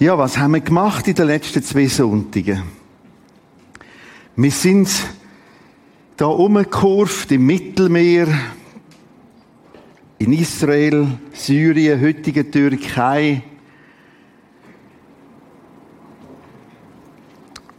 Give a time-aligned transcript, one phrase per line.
[0.00, 2.62] Ja, was haben wir gemacht in den letzten zwei Sonntagen?
[4.34, 4.88] Wir sind
[6.16, 8.26] da umgekurvt im Mittelmeer,
[10.16, 13.42] in Israel, Syrien, heutige Türkei,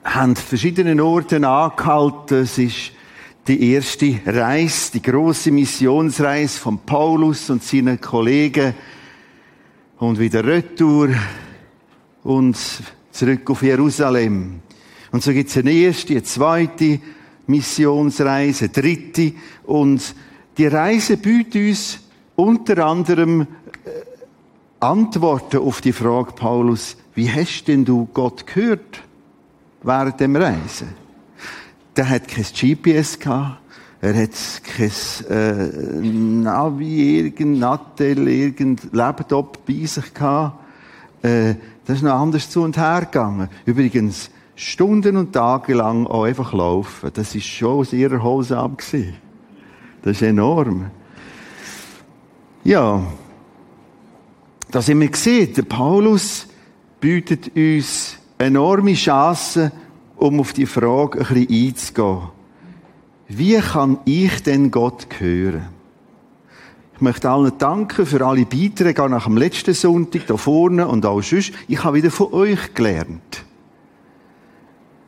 [0.04, 2.44] haben verschiedenen Orten angehalten.
[2.44, 2.92] Es ist
[3.48, 8.76] die erste Reise, die große Missionsreise von Paulus und seinen Kollegen
[9.98, 11.10] und wieder retour
[12.24, 12.58] und
[13.12, 14.60] zurück auf Jerusalem.
[15.12, 17.00] Und so gibt es eine erste, eine zweite
[17.48, 20.16] Missionsreise, eine dritte und
[20.58, 22.00] die Reise bietet uns
[22.36, 23.46] unter anderem äh,
[24.80, 29.02] Antworten auf die Frage Paulus, wie hast denn du Gott gehört
[29.84, 31.02] während dem Reisen?
[31.96, 33.60] der hat kein GPS gehabt.
[34.02, 34.32] Er hat
[34.64, 34.92] kein
[35.30, 35.68] äh,
[36.02, 40.58] Navi, irgendein Nattel, irgendein Laptop bei sich gehabt.
[41.22, 41.56] Äh,
[41.92, 43.50] das ist noch anders zu und her gegangen.
[43.66, 47.12] Übrigens, Stunden und Tage lang auch einfach laufen.
[47.14, 48.82] Das ist schon aus ihrer Hose ab.
[50.02, 50.90] Das ist enorm.
[52.64, 53.04] Ja.
[54.70, 55.54] Das haben wir gesehen.
[55.54, 56.48] Der Paulus
[57.02, 59.74] bietet uns enorme Chancen,
[60.16, 62.22] um auf die Frage ein bisschen einzugehen.
[63.28, 65.81] Wie kann ich denn Gott hören?
[67.02, 71.04] Ich möchte allen danken für alle Beiträge, auch nach dem letzten Sonntag, da vorne und
[71.04, 71.52] auch sonst.
[71.68, 73.44] Ich habe wieder von euch gelernt.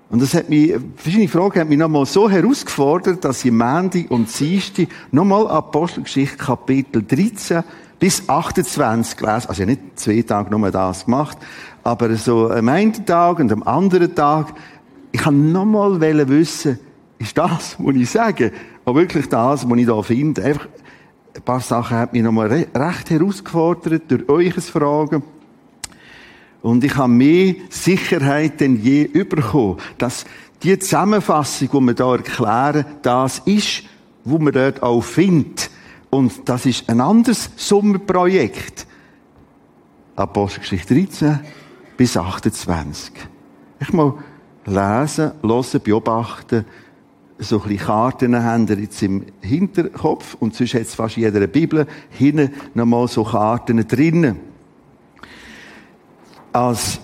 [0.10, 4.28] Und das hat mich, verschiedene Fragen haben mich nochmal so herausgefordert, dass ich Mandy und
[4.40, 7.62] Dienstag nochmal Apostelgeschichte Kapitel 13
[8.00, 9.50] bis 28 gelesen.
[9.50, 11.38] Also ich habe nicht zwei Tage nur das gemacht,
[11.84, 14.56] aber so am einen Tag und am anderen Tag
[15.12, 16.80] ich kann nochmal wissen,
[17.20, 18.52] ist das, was ich sage,
[18.84, 20.44] auch wirklich das, was ich da finde.
[20.44, 20.68] Einfach,
[21.36, 25.24] ein paar Sachen haben mich nochmal recht herausgefordert durch euch Fragen.
[26.62, 30.26] Und ich habe mehr Sicherheit denn je bekommen, dass
[30.62, 33.84] die Zusammenfassung, die wir da erklären, das ist,
[34.24, 35.70] wo man dort auch findet.
[36.10, 38.88] Und das ist ein anderes Sommerprojekt.
[40.16, 41.40] Apostelgeschichte 13
[41.98, 43.12] bis 28.
[43.80, 44.14] Ich mal
[44.66, 46.66] lesen, hören, beobachten,
[47.44, 52.54] so ein Karten haben wir jetzt im Hinterkopf und sonst hat fast jeder Bibel hinten
[52.74, 54.40] nochmal so Karten drinnen.
[56.52, 57.00] Als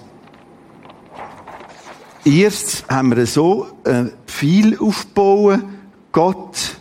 [2.25, 5.63] erstes haben wir so äh, viel aufbauen,
[6.11, 6.77] Gott,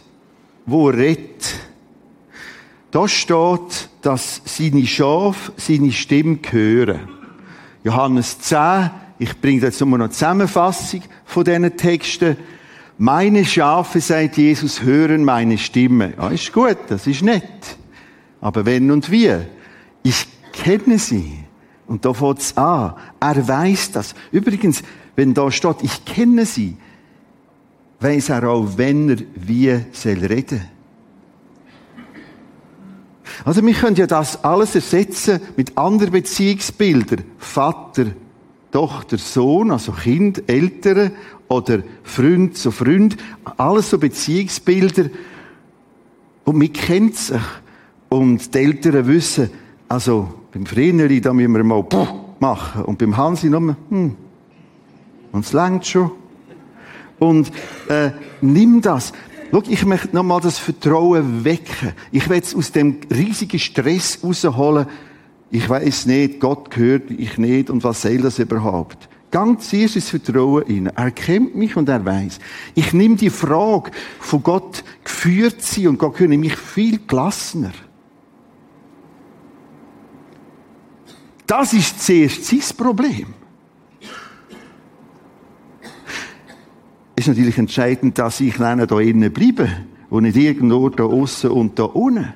[0.66, 1.54] wo redet.
[2.90, 7.00] Da steht, dass seine Schafe seine Stimme hören.
[7.84, 12.36] Johannes 10, ich bringe jetzt nur noch eine Zusammenfassung von diesen Texten.
[13.00, 16.14] Meine Schafe, sagt Jesus, hören meine Stimme.
[16.18, 17.76] Ja, ist gut, das ist nett.
[18.40, 19.32] Aber wenn und wie?
[20.02, 21.44] Ich kenne sie.
[21.86, 22.94] Und da fängt es an.
[23.20, 24.16] Er weiß das.
[24.32, 24.82] Übrigens,
[25.14, 26.76] wenn da steht, ich kenne sie,
[28.00, 30.62] weiß er auch, wenn er wie soll reden.
[33.44, 37.24] Also wir können ja das alles ersetzen mit anderen Beziehungsbildern.
[37.38, 38.06] Vater,
[38.70, 41.12] Tochter, Sohn, also Kind, Eltern
[41.48, 43.16] oder Freund zu Freund,
[43.56, 45.10] alles so Beziehungsbilder.
[46.44, 47.40] Und man kennt sich.
[48.08, 49.50] Und die Eltern wissen,
[49.88, 52.06] also beim Vreneli, da müssen wir mal Puh
[52.40, 52.84] machen.
[52.84, 54.16] Und beim Hansi nur, hm.
[55.32, 56.10] Und es längt schon.
[57.18, 57.50] Und
[57.88, 59.12] äh, nimm das.
[59.50, 61.92] Schau, ich möchte nochmal das Vertrauen wecken.
[62.12, 64.86] Ich will es aus dem riesigen Stress rausholen,
[65.50, 69.08] ich weiß nicht, Gott gehört ich nicht und was soll das überhaupt?
[69.30, 70.86] Ganz zuerst ins Vertrauen in.
[70.86, 72.38] Er kennt mich und er weiß.
[72.74, 77.72] Ich nehme die Frage von Gott geführt sie und Gott kenne mich viel gelassener.
[81.46, 83.34] Das ist zuerst sein Problem.
[87.16, 89.68] Es ist natürlich entscheidend, dass ich da innen bleibe
[90.10, 92.32] und nicht irgendwo da außen und da unten.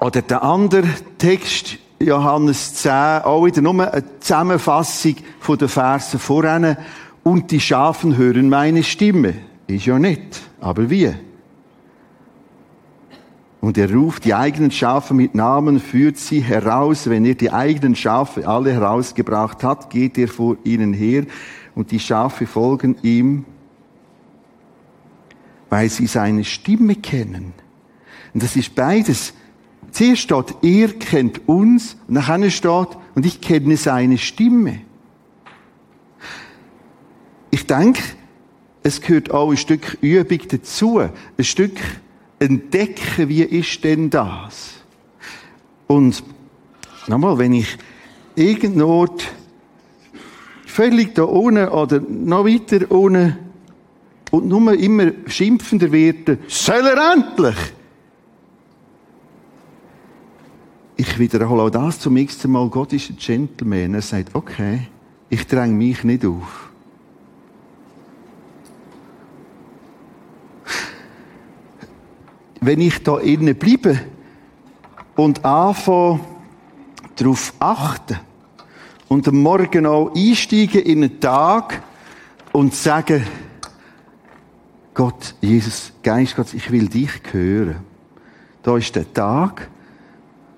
[0.00, 0.88] Oder der andere
[1.18, 2.90] Text, Johannes 10,
[3.24, 6.78] auch wieder nur eine Zusammenfassung von den Versen voran.
[7.22, 9.34] Und die Schafen hören meine Stimme.
[9.66, 10.40] Ist ja nicht.
[10.58, 11.12] Aber wie?
[13.60, 17.10] Und er ruft die eigenen Schafe mit Namen, führt sie heraus.
[17.10, 21.26] Wenn er die eigenen Schafe alle herausgebracht hat, geht er vor ihnen her
[21.74, 23.44] und die Schafe folgen ihm,
[25.68, 27.52] weil sie seine Stimme kennen.
[28.32, 29.34] Und das ist beides
[29.92, 34.80] Zuerst steht, er kennt uns, und dann steht, und ich kenne seine Stimme.
[37.50, 38.02] Ich denke,
[38.82, 40.98] es gehört auch ein Stück Übung dazu.
[41.00, 41.78] Ein Stück
[42.38, 44.74] entdecken, wie ist denn das?
[45.86, 46.22] Und
[47.10, 47.76] Nochmal, wenn ich
[48.36, 49.06] irgendwo
[50.64, 53.36] völlig da unten oder noch weiter unten
[54.30, 57.56] und nur immer schimpfender werde, soll er endlich?
[61.00, 62.68] Ich wiederhole auch das zum nächsten Mal.
[62.68, 63.94] Gott ist ein Gentleman.
[63.94, 64.88] Er sagt, okay,
[65.30, 66.68] ich dränge mich nicht auf.
[72.60, 73.98] Wenn ich da innen bleibe
[75.16, 76.20] und anfange,
[77.16, 78.18] darauf achten
[79.08, 81.82] und am Morgen auch einsteigen in einen Tag
[82.52, 83.26] und sagen,
[84.92, 87.76] Gott, Jesus, Geist Gott, ich will dich hören.
[88.62, 89.70] Da ist der Tag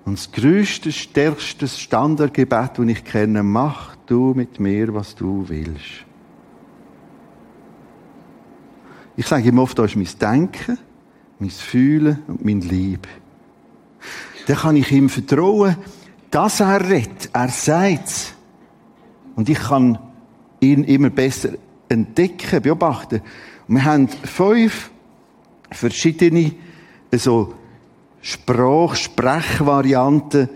[0.05, 6.05] und das größte, stärkste Standardgebet, das ich kenne, mach du mit mir, was du willst.
[9.15, 10.77] Ich sage ihm oft, da ist mein Denken,
[11.39, 13.07] mein Fühlen und mein Liebe.
[14.47, 15.77] Dann kann ich ihm vertrauen,
[16.31, 17.29] dass er redet.
[17.31, 18.35] Er sagt
[19.35, 19.99] Und ich kann
[20.59, 21.49] ihn immer besser
[21.89, 23.21] entdecken, beobachten.
[23.67, 24.91] Und wir haben fünf
[25.71, 26.53] verschiedene,
[27.11, 27.53] so
[28.23, 30.49] Sprach-, Sprechvarianten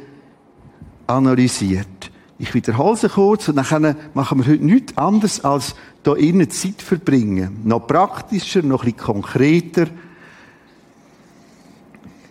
[1.06, 2.12] analysiert.
[2.40, 6.81] Ich wiederhole sie kurz und dann machen wir heute nichts anderes als da innen Zeit
[6.81, 7.62] verbringen.
[7.66, 9.88] Noch praktischer, noch ein bisschen konkreter.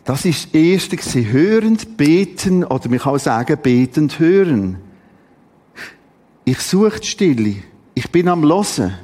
[0.04, 1.32] Das ist das Erste gewesen.
[1.32, 4.78] Hörend, beten, oder man kann auch sagen, betend hören.
[6.44, 7.56] Ich suche die Stille.
[7.94, 8.94] Ich bin am Losen.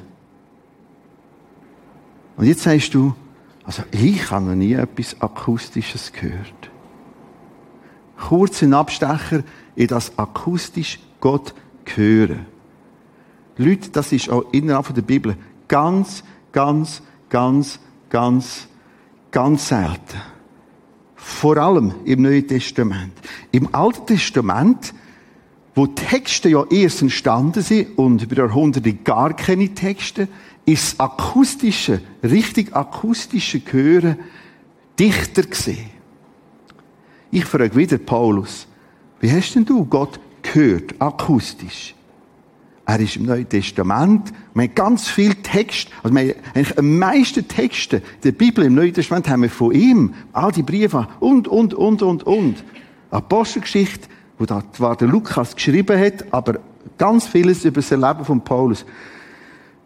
[2.37, 3.13] Und jetzt sagst du,
[3.63, 6.69] also ich habe noch nie etwas Akustisches gehört.
[8.17, 9.43] Kurz ein Abstecher
[9.75, 11.53] in das akustisch Gott
[11.95, 12.45] hören.
[13.57, 15.35] Leute, das ist auch innerhalb der Bibel
[15.67, 17.79] ganz, ganz, ganz,
[18.09, 18.67] ganz,
[19.31, 20.21] ganz selten.
[21.15, 23.13] Vor allem im Neuen Testament.
[23.51, 24.93] Im Alten Testament,
[25.75, 30.27] wo Texte ja erst entstanden sind und über Jahrhunderte gar keine Texte,
[30.65, 34.17] ist akustische, richtig akustische Hören
[34.99, 35.89] dichter gesehen.
[37.31, 38.67] Ich frage wieder Paulus,
[39.19, 41.95] wie hast denn du Gott gehört, akustisch?
[42.85, 44.33] Er ist im Neuen Testament.
[44.53, 45.87] Wir haben ganz viel Text.
[46.03, 49.71] Also wir haben eigentlich am meisten Texte der Bibel im Neuen Testament haben wir von
[49.71, 50.13] ihm.
[50.33, 52.63] All die Briefe und, und, und, und, und.
[53.09, 56.59] Apostelgeschichte, wo da zwar der Lukas geschrieben hat, aber
[56.97, 58.85] ganz vieles über das Leben von Paulus.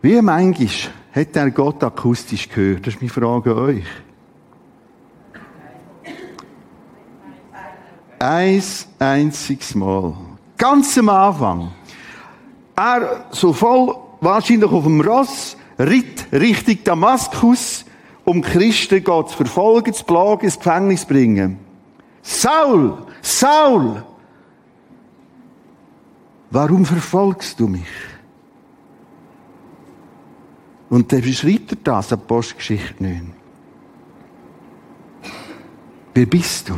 [0.01, 2.85] Wie manchmal hat er Gott akustisch gehört?
[2.85, 3.85] Das ist meine Frage an euch.
[8.19, 10.13] Eins einziges Mal.
[10.57, 11.71] Ganz am Anfang.
[12.75, 17.85] Er, so voll, wahrscheinlich auf dem Ross, ritt Richtung Damaskus,
[18.23, 21.59] um Christen Gott zu verfolgen, zu plagen, ins Gefängnis zu bringen.
[22.21, 22.97] Saul!
[23.21, 24.03] Saul!
[26.51, 27.87] Warum verfolgst du mich?
[30.89, 33.33] Und dann beschreibt er das, Apostelgeschichte 9.
[36.13, 36.75] Wer bist du?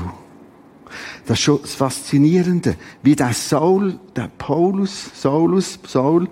[1.25, 6.27] Das ist schon das Faszinierende, wie der Saul, der Paulus, Saulus, Saul,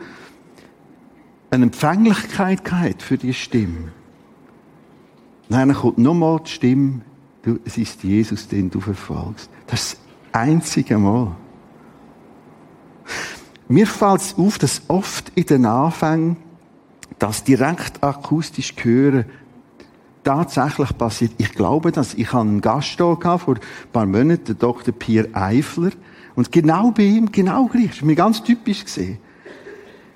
[1.52, 3.92] eine Empfänglichkeit hat für die Stimme.
[5.50, 7.02] Dann kommt nochmal die Stimme,
[7.44, 9.50] du, es ist Jesus, den du verfolgst.
[9.68, 11.36] Das ist das einzige Mal.
[13.70, 16.38] Mir fällt es auf, dass oft in den Anfängen
[17.20, 19.26] das direkt akustisch hören
[20.28, 21.32] tatsächlich passiert.
[21.38, 23.60] Ich glaube dass Ich einen Gast hier vor ein
[23.94, 24.94] paar Monaten, der Dr.
[24.94, 25.92] Pierre Eifler.
[26.36, 27.88] Und genau bei ihm, genau gleich.
[27.88, 29.20] Das ist mir ganz typisch gesehen.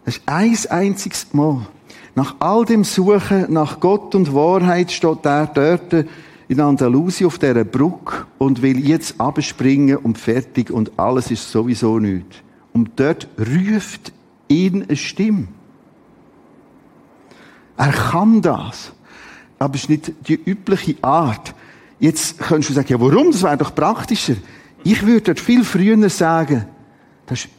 [0.04, 1.66] Das ist ein einziges Mal.
[2.14, 6.06] Nach all dem Suchen nach Gott und Wahrheit steht er dort
[6.50, 12.00] in Andalusien auf dieser Brücke und will jetzt abspringen und fertig und alles ist sowieso
[12.00, 12.36] nichts.
[12.74, 14.12] Und dort ruft
[14.50, 15.48] ihn eine Stimme.
[17.82, 18.92] Er kann das.
[19.58, 21.56] Aber es ist nicht die übliche Art.
[22.00, 23.32] Jetzt könntest du sagen, ja, warum?
[23.32, 24.36] Das wäre doch praktischer.
[24.84, 26.66] Ich würde viel früher sagen,
[27.26, 27.50] das ist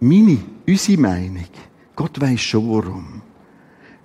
[0.00, 1.44] meine, unsere Meinung.
[1.94, 3.20] Gott weiß schon warum.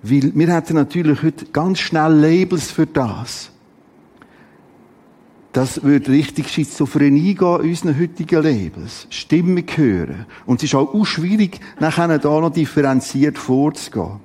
[0.02, 3.50] Weil wir hätten natürlich heute ganz schnell Labels für das.
[5.54, 9.06] Das würde richtig Schizophrenie gehen, unseren heutigen Labels.
[9.08, 10.26] Stimmen hören.
[10.44, 14.20] Und es ist auch schwierig, nachher da noch differenziert vorzugehen.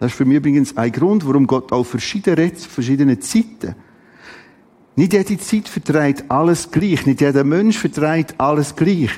[0.00, 3.74] Das ist für mich übrigens ein Grund, warum Gott auch verschiedene redet, verschiedene Zeiten.
[4.96, 7.04] Nicht jede Zeit vertreibt alles gleich.
[7.04, 9.10] Nicht jeder Mensch vertreibt alles gleich.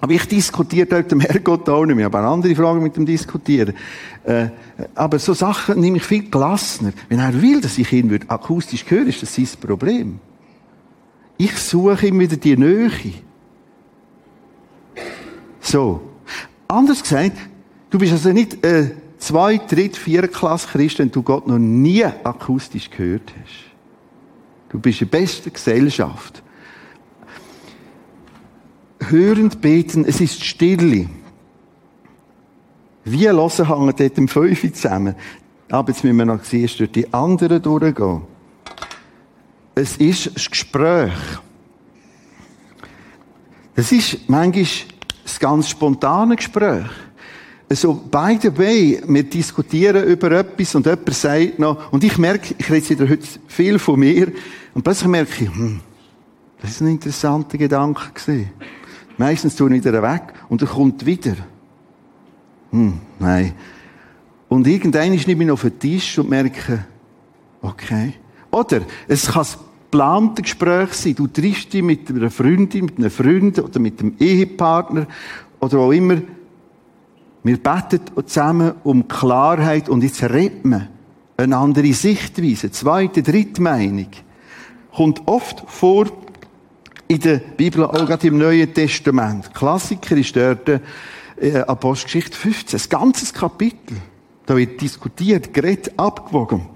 [0.00, 2.06] Aber ich diskutiere dort dem Herrgott auch nicht mehr.
[2.06, 3.74] Aber andere Fragen mit dem Diskutieren.
[4.24, 4.48] Äh,
[4.96, 6.92] aber so Sachen nehme ich viel gelassener.
[7.08, 10.18] Wenn er will, dass ich ihn würde akustisch höre, ist das sein Problem.
[11.38, 12.90] Ich suche ihm wieder die Nähe.
[15.60, 16.00] So.
[16.66, 17.36] Anders gesagt,
[17.90, 18.90] du bist also nicht äh,
[19.22, 23.72] zwei, dritt, vier Klasse Christ, wenn du Gott noch nie akustisch gehört hast.
[24.70, 26.42] Du bist in bester Gesellschaft.
[29.00, 31.08] Hörend beten, es ist Stille.
[33.04, 35.14] Wie hören hängen dort im Fünfe zusammen.
[35.70, 38.22] Aber jetzt müssen wir noch sehen, durch die anderen durchgehen.
[39.74, 41.12] Es ist ein Gespräch.
[43.74, 46.86] Das ist manchmal ein ganz spontanes Gespräch.
[47.72, 52.54] Also, by the way, wir diskutieren über etwas und jemand sagt noch, und ich merke,
[52.58, 54.30] ich rede wieder heute viel von mir,
[54.74, 55.80] und plötzlich merke ich, hm,
[56.60, 58.50] das ist ein interessanter Gedanke gewesen.
[59.16, 61.34] Meistens tue ich wieder weg und er kommt wieder.
[62.72, 63.54] Hm, nein.
[64.50, 66.84] Und irgendwann nehme ich auf den Tisch und merke,
[67.62, 68.12] okay.
[68.50, 69.48] Oder es kann ein
[69.84, 71.14] geplantes Gespräch sein.
[71.14, 75.06] Du triffst dich mit einer Freundin, mit einem Freund oder mit einem Ehepartner
[75.58, 76.18] oder auch immer.
[77.44, 80.88] Wir beten zusammen um Klarheit und jetzt redet man
[81.36, 84.08] eine andere Sichtweise, zweite, dritte Meinung.
[84.94, 86.06] Kommt oft vor
[87.08, 89.52] in der Bibel, auch gerade im Neuen Testament.
[89.52, 93.96] Klassiker ist dort äh, Apostelgeschichte 15, ein ganzes Kapitel.
[94.46, 96.68] Da wird diskutiert, geredet, abgewogen.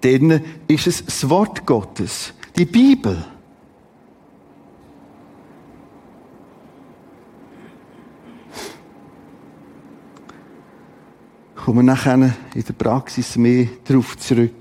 [0.00, 3.24] Dann ist es das Wort Gottes, die Bibel.
[11.64, 14.54] Kommen wir nachher in der Praxis mehr darauf zurück.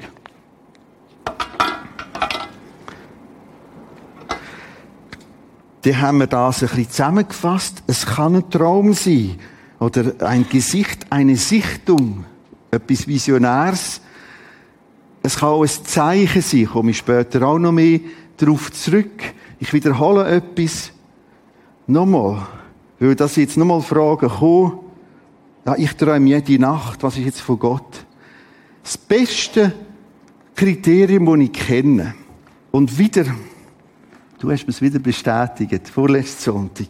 [5.81, 7.83] Dann haben wir das ein bisschen zusammengefasst.
[7.87, 9.39] Es kann ein Traum sein.
[9.79, 12.25] Oder ein Gesicht, eine Sichtung.
[12.69, 14.01] Etwas Visionärs.
[15.23, 16.65] Es kann auch ein Zeichen sein.
[16.65, 18.01] Komme ich später auch noch mehr
[18.35, 19.23] darauf zurück.
[19.57, 20.91] Ich wiederhole etwas.
[21.87, 22.45] Nochmal.
[22.99, 24.88] Weil das jetzt nochmal Fragen kommen.
[25.65, 27.03] Ja, ich träume jede Nacht.
[27.03, 28.05] Was ist jetzt von Gott?
[28.83, 29.73] Das beste
[30.55, 32.15] Kriterium, das ich kenne.
[32.71, 33.25] Und wieder,
[34.39, 36.87] Du hast mir es wieder bestätigt, vorletzten Sonntag.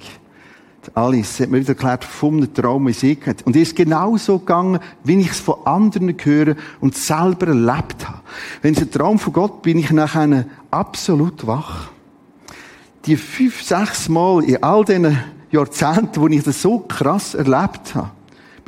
[0.93, 3.41] Alice hat mir wieder erklärt vom Traum, wie sie hat.
[3.41, 8.07] Und es ist genau so gegangen, wie ich es von anderen höre und selber erlebt
[8.07, 8.21] habe.
[8.61, 11.89] Wenn es ein Traum von Gott bin ich nachher absolut wach.
[13.05, 15.17] Die fünf, sechs Mal in all diesen
[15.49, 18.11] Jahrzehnten, wo ich das so krass erlebt habe,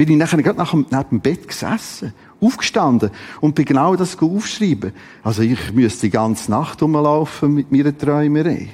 [0.06, 4.18] bin ich nachher gerade nach dem, neben dem Bett gesessen, aufgestanden und bin genau das
[4.18, 4.94] aufschreiben.
[5.22, 8.68] Also ich müsste die ganze Nacht rumlaufen mit meiner Träumerei.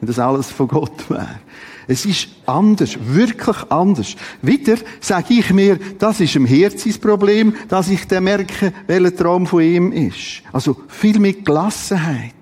[0.00, 1.40] Wenn das alles von Gott wäre.
[1.86, 4.16] Es ist anders, wirklich anders.
[4.40, 9.60] Wieder sage ich mir, das ist ein Herzensproblem, dass ich dann merke, welcher Traum von
[9.60, 10.42] ihm ist.
[10.52, 12.32] Also viel mit Gelassenheit.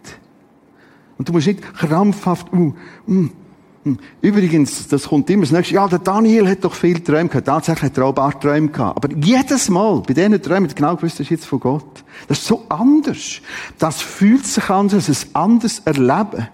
[1.18, 2.74] Und du musst nicht krampfhaft, uh,
[3.08, 3.28] uh.
[4.22, 5.74] Übrigens, das kommt immer das nächste.
[5.74, 7.46] Ja, der Daniel hat doch viel Träume gehabt.
[7.46, 9.04] Tatsächlich hat er auch ein paar Träume gehabt.
[9.04, 12.02] Aber jedes Mal, bei diesen Träumen, genau gewusst, das ist jetzt von Gott.
[12.26, 13.42] Das ist so anders.
[13.78, 16.48] Das fühlt sich anders, es ist anders erleben.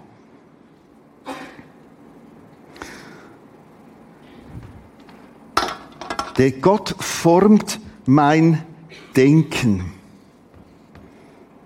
[6.37, 8.61] Der Gott formt mein
[9.15, 9.85] Denken.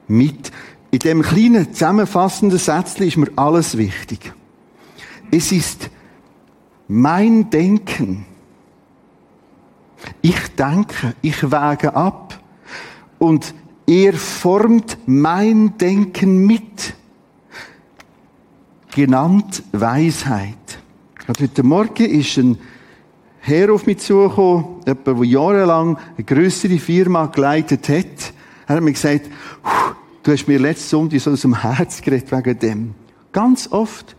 [0.07, 0.51] Mit,
[0.91, 4.34] in dem kleinen zusammenfassenden Sätzchen ist mir alles wichtig.
[5.37, 5.89] Es ist
[6.87, 8.25] mein Denken.
[10.21, 12.39] Ich denke, ich wäge ab
[13.19, 13.53] und
[13.85, 16.93] er formt mein Denken mit.
[18.93, 20.79] Genannt Weisheit.
[21.27, 22.57] Und heute Morgen ist ein
[23.39, 28.33] Herr auf mich zugekommen, jemand, der jahrelang eine größere Firma geleitet hat.
[28.67, 29.29] Er hat mir gesagt,
[30.23, 32.95] du hast mir letztes Sonntag so aus dem Herz geredet wegen dem.
[33.33, 34.15] Ganz oft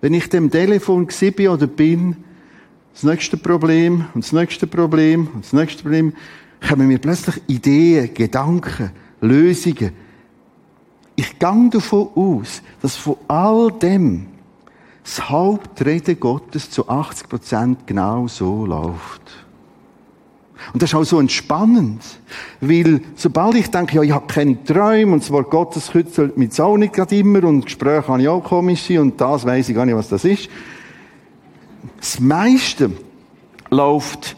[0.00, 2.16] wenn ich dem Telefon bin oder bin,
[2.92, 6.14] das nächste Problem und das nächste Problem und das nächste Problem,
[6.66, 9.92] kommen mir plötzlich Ideen, Gedanken, Lösungen.
[11.14, 14.26] Ich gehe davon aus, dass von all dem
[15.02, 19.45] das Hauptreden Gottes zu 80 Prozent genau so läuft.
[20.72, 22.02] Und das ist auch so entspannend.
[22.60, 26.60] Weil, sobald ich denke, ja, ich habe keine Träume, und das Wort Gottes kützelt mich
[26.60, 29.86] auch nicht gerade immer, und Gespräche habe ich auch komische, und das weiß ich gar
[29.86, 30.48] nicht, was das ist.
[31.98, 32.90] Das meiste
[33.70, 34.36] läuft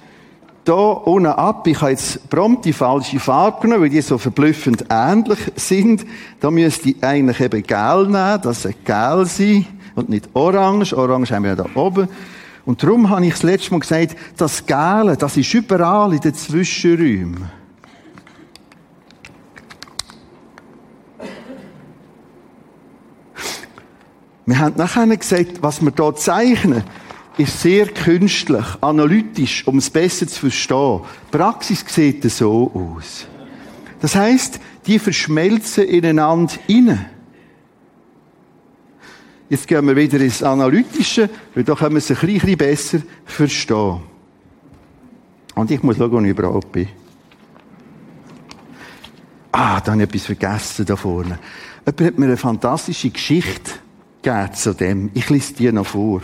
[0.64, 1.66] da unten ab.
[1.66, 6.04] Ich habe jetzt prompt die falsche Farbe genommen, weil die so verblüffend ähnlich sind.
[6.40, 10.94] Da müsste ich eigentlich eben gel nehmen, das soll gel sein, und nicht orange.
[10.96, 12.08] Orange haben wir ja da oben.
[12.68, 16.34] Und darum habe ich das letzte Mal gesagt, das Gale, das ist überall in den
[16.34, 17.50] Zwischenräumen.
[24.44, 26.84] Wir haben nachher gesagt, was wir hier zeichnen,
[27.38, 31.00] ist sehr künstlich, analytisch, um es besser zu verstehen.
[31.32, 33.26] Die Praxis sieht so aus.
[34.02, 37.17] Das heißt, die verschmelzen ineinander inne.
[39.50, 44.00] Jetzt gehen wir wieder ins Analytische, weil da können wir es ein bisschen besser verstehen.
[45.54, 46.88] Und ich muss schauen, wo ich überhaupt bin.
[49.52, 51.38] Ah, da habe ich etwas vergessen da vorne.
[51.86, 53.72] Jemand hat mir eine fantastische Geschichte
[54.22, 55.10] gegeben zu dem.
[55.14, 56.22] Ich lese dir noch vor.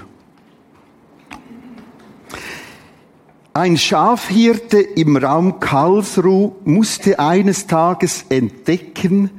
[3.55, 9.31] Ein Schafhirte im Raum Karlsruhe musste eines Tages entdecken,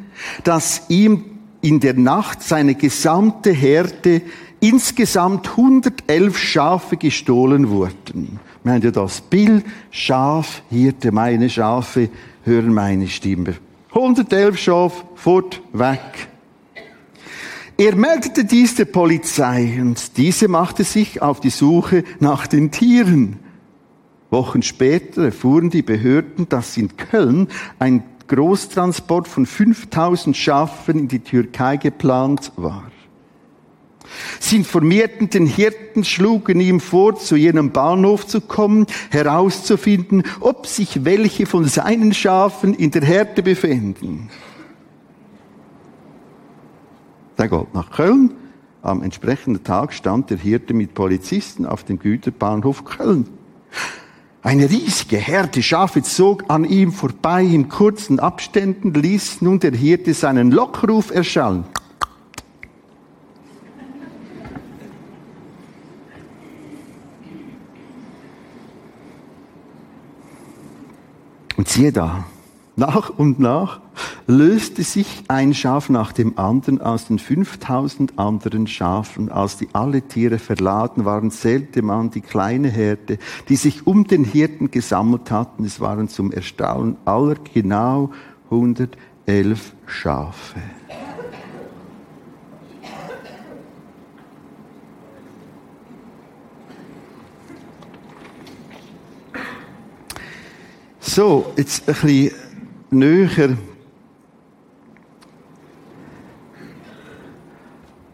[0.44, 4.22] dass ihm in der Nacht seine gesamte Herde
[4.60, 8.40] insgesamt 111 Schafe gestohlen wurden.
[8.66, 12.10] Haben ja das Bild, Schaf, Hirte, meine Schafe,
[12.44, 13.56] hören meine Stimme.
[13.90, 16.28] 111 Schafe, fort, weg.
[17.78, 23.40] Er meldete dies der Polizei und diese machte sich auf die Suche nach den Tieren.
[24.32, 27.48] Wochen später erfuhren die Behörden, dass in Köln
[27.78, 32.84] ein Großtransport von 5000 Schafen in die Türkei geplant war.
[34.39, 41.05] Sie informierten den Hirten, schlugen ihm vor, zu jenem Bahnhof zu kommen, herauszufinden, ob sich
[41.05, 44.29] welche von seinen Schafen in der Herde befinden.
[47.38, 48.34] Der geht nach Köln.
[48.82, 53.27] Am entsprechenden Tag stand der Hirte mit Polizisten auf dem Güterbahnhof Köln.
[54.46, 60.14] Eine riesige Herde Schafe zog an ihm vorbei in kurzen Abständen, ließ nun der Hirte
[60.14, 61.64] seinen Lockruf erschallen.
[71.58, 72.25] Und siehe da,
[72.75, 73.80] nach und nach
[74.27, 79.31] löste sich ein Schaf nach dem anderen aus den 5000 anderen Schafen.
[79.31, 84.24] Als die alle Tiere verladen waren, zählte man die kleine Herde, die sich um den
[84.24, 85.64] Hirten gesammelt hatten.
[85.64, 88.11] Es waren zum Erstaunen aller genau
[88.50, 90.59] 111 Schafe.
[101.00, 102.31] So, jetzt ein bisschen
[102.90, 103.55] näher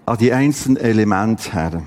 [0.06, 1.84] an die einzelnen Elemente her.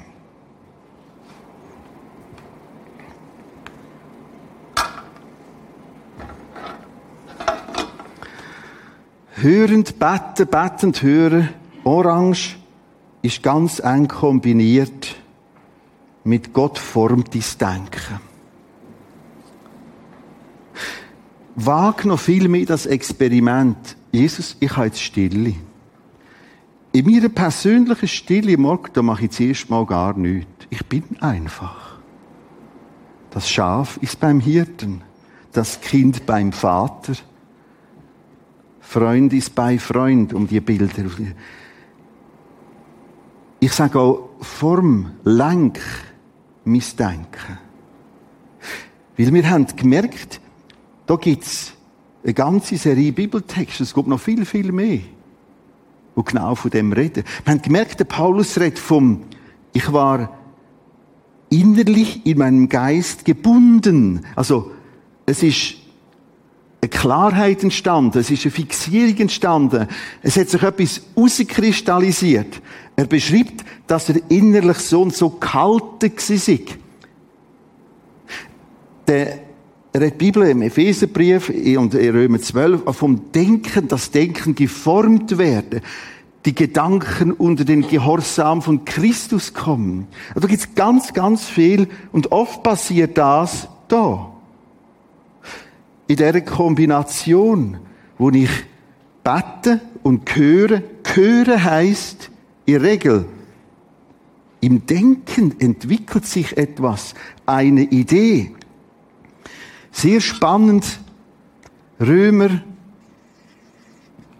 [9.35, 11.50] Hörend, beten, betend hören,
[11.83, 12.57] orange
[13.20, 15.16] ist ganz eng kombiniert
[16.24, 18.20] mit Gott formtes Denken.
[21.57, 23.96] Wag noch viel mehr das Experiment.
[24.12, 25.55] Jesus, ich habe jetzt Stille.
[26.94, 30.48] In meiner persönlichen Stille morgen, da mache ich zuerst mal gar nichts.
[30.70, 31.98] Ich bin einfach.
[33.33, 35.02] Das Schaf ist beim Hirten,
[35.50, 37.14] das Kind beim Vater,
[38.78, 41.11] Freund ist bei Freund, um die Bilder.
[43.59, 45.80] Ich sage auch Form, Lenk,
[46.64, 47.59] Missdenken.
[49.16, 50.40] Weil wir haben gemerkt,
[51.07, 51.72] da gibt's
[52.22, 55.00] eine ganze Serie Bibeltexte, es gibt noch viel, viel mehr,
[56.14, 57.24] wo genau von dem reden.
[57.44, 59.22] Wir haben gemerkt, der Paulus redet vom,
[59.72, 60.38] ich war
[61.50, 64.24] innerlich in meinem Geist gebunden.
[64.37, 64.70] Also,
[65.27, 65.74] es ist
[66.81, 69.88] eine Klarheit entstanden, es ist eine Fixierung entstanden,
[70.22, 72.61] es hat sich etwas herauskristallisiert.
[72.96, 76.59] Er beschreibt, dass er innerlich so und so kalt war.
[79.07, 79.38] Der er
[80.00, 85.83] die Bibel im Epheserbrief und in Römer 12 vom Denken, das Denken geformt werden.
[86.44, 90.09] Die Gedanken unter den Gehorsam von Christus kommen.
[90.30, 94.33] Da also gibt's ganz, ganz viel und oft passiert das da.
[96.09, 97.78] In der Kombination,
[98.18, 98.50] wo ich
[99.22, 100.83] bete und höre.
[101.14, 102.30] Hören heißt
[102.66, 103.26] in Regel,
[104.61, 107.14] im Denken entwickelt sich etwas,
[107.46, 108.50] eine Idee.
[109.94, 110.98] Sehr spannend.
[112.00, 112.61] Römer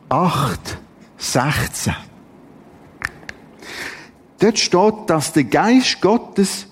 [0.09, 0.79] 8,
[1.17, 1.95] 16.
[4.41, 6.67] Dort steht, dass der Geist Gottes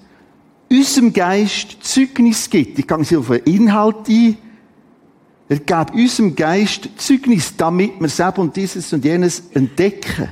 [0.69, 2.79] unserem Geist Zeugnis gibt.
[2.79, 4.37] Ich gehe auf den Inhalt ein.
[5.49, 10.29] Er gibt unserem Geist Zeugnis, damit wir selbst und dieses und jenes entdecken.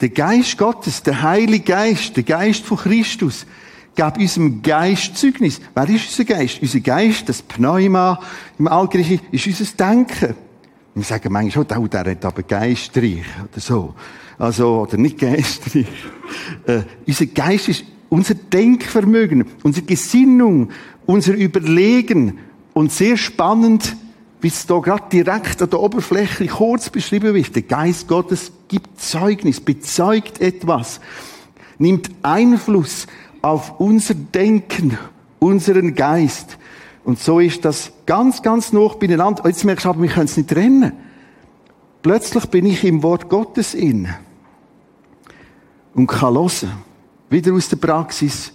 [0.00, 3.44] Der Geist Gottes, der Heilige Geist, der Geist von Christus,
[4.00, 5.60] gab unserem Geist Zeugnis.
[5.74, 6.62] Wer ist unser Geist?
[6.62, 8.18] Unser Geist, das Pneuma
[8.58, 10.34] im Altgriechischen, ist unser Denken.
[10.94, 13.94] Wir sagen manchmal oh, der hat aber Geistreich oder so.
[14.38, 15.86] Also, oder nicht Geistreich.
[16.66, 20.70] Äh, unser Geist ist unser Denkvermögen, unsere Gesinnung,
[21.04, 22.38] unser Überlegen
[22.72, 23.96] und sehr spannend,
[24.40, 27.54] wie es da gerade direkt an der Oberfläche kurz beschrieben wird.
[27.54, 31.00] Der Geist Gottes gibt Zeugnis, bezeugt etwas,
[31.78, 33.06] nimmt Einfluss
[33.42, 34.98] auf unser Denken,
[35.38, 36.58] unseren Geist.
[37.04, 39.46] Und so ist das ganz, ganz noch beieinander.
[39.46, 40.92] Jetzt merkst du aber, wir können es nicht trennen.
[42.02, 44.08] Plötzlich bin ich im Wort Gottes in
[45.94, 46.72] und kann hören.
[47.28, 48.52] Wieder aus der Praxis.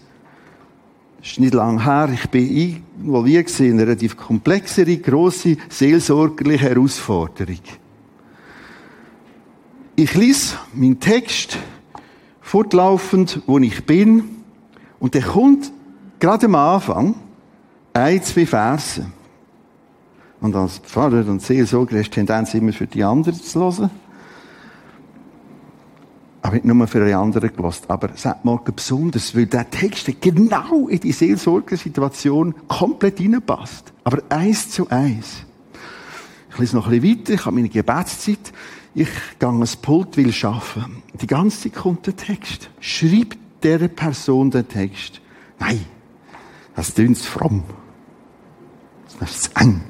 [1.19, 2.09] Das ist nicht lang her.
[2.13, 7.61] Ich bin involviert in eine relativ komplexere, grosse, seelsorgerliche Herausforderung.
[9.95, 11.57] Ich lese meinen Text
[12.41, 14.34] fortlaufend, wo ich bin,
[14.99, 15.71] und der kommt
[16.19, 17.15] gerade am Anfang
[17.93, 19.05] ein, zwei Verse.
[20.41, 23.89] Und als Pfarrer und Seelsorger hast du Tendenz, immer für die anderen zu hören.
[26.41, 27.89] Aber nicht nur für die anderen gelost.
[27.89, 33.91] Aber hat morgen besonders, weil der Text genau in die Seelsorgersituation komplett hineinpasst.
[34.03, 35.43] Aber eins zu eins.
[36.51, 38.53] Ich lese noch ein bisschen weiter, ich habe meine Gebetszeit.
[38.93, 41.01] Ich gehe ans Pult, will arbeiten.
[41.19, 42.69] Die ganze Zeit kommt der Text.
[42.79, 45.21] Schreibt dieser Person den Text.
[45.59, 45.85] Nein,
[46.75, 47.63] das klingt fromm.
[49.19, 49.81] Das ist eng.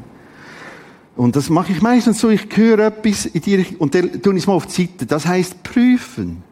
[1.16, 4.40] Und das mache ich meistens so, ich höre etwas in Richtung, und dann tue ich
[4.40, 5.06] es mal auf die Seite.
[5.06, 6.44] Das heißt prüfen.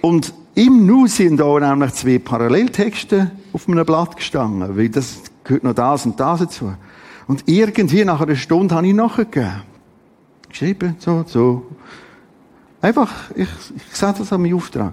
[0.00, 5.62] Und im Nu sind da nämlich zwei Paralleltexte auf einem Blatt gestanden, weil das gehört
[5.62, 6.74] noch das und das dazu.
[7.28, 9.62] Und irgendwie nach einer Stunde habe ich nachgegeben.
[10.48, 11.66] Geschrieben, so, so.
[12.82, 14.92] Einfach, ich, ich sage das an meinen Auftrag.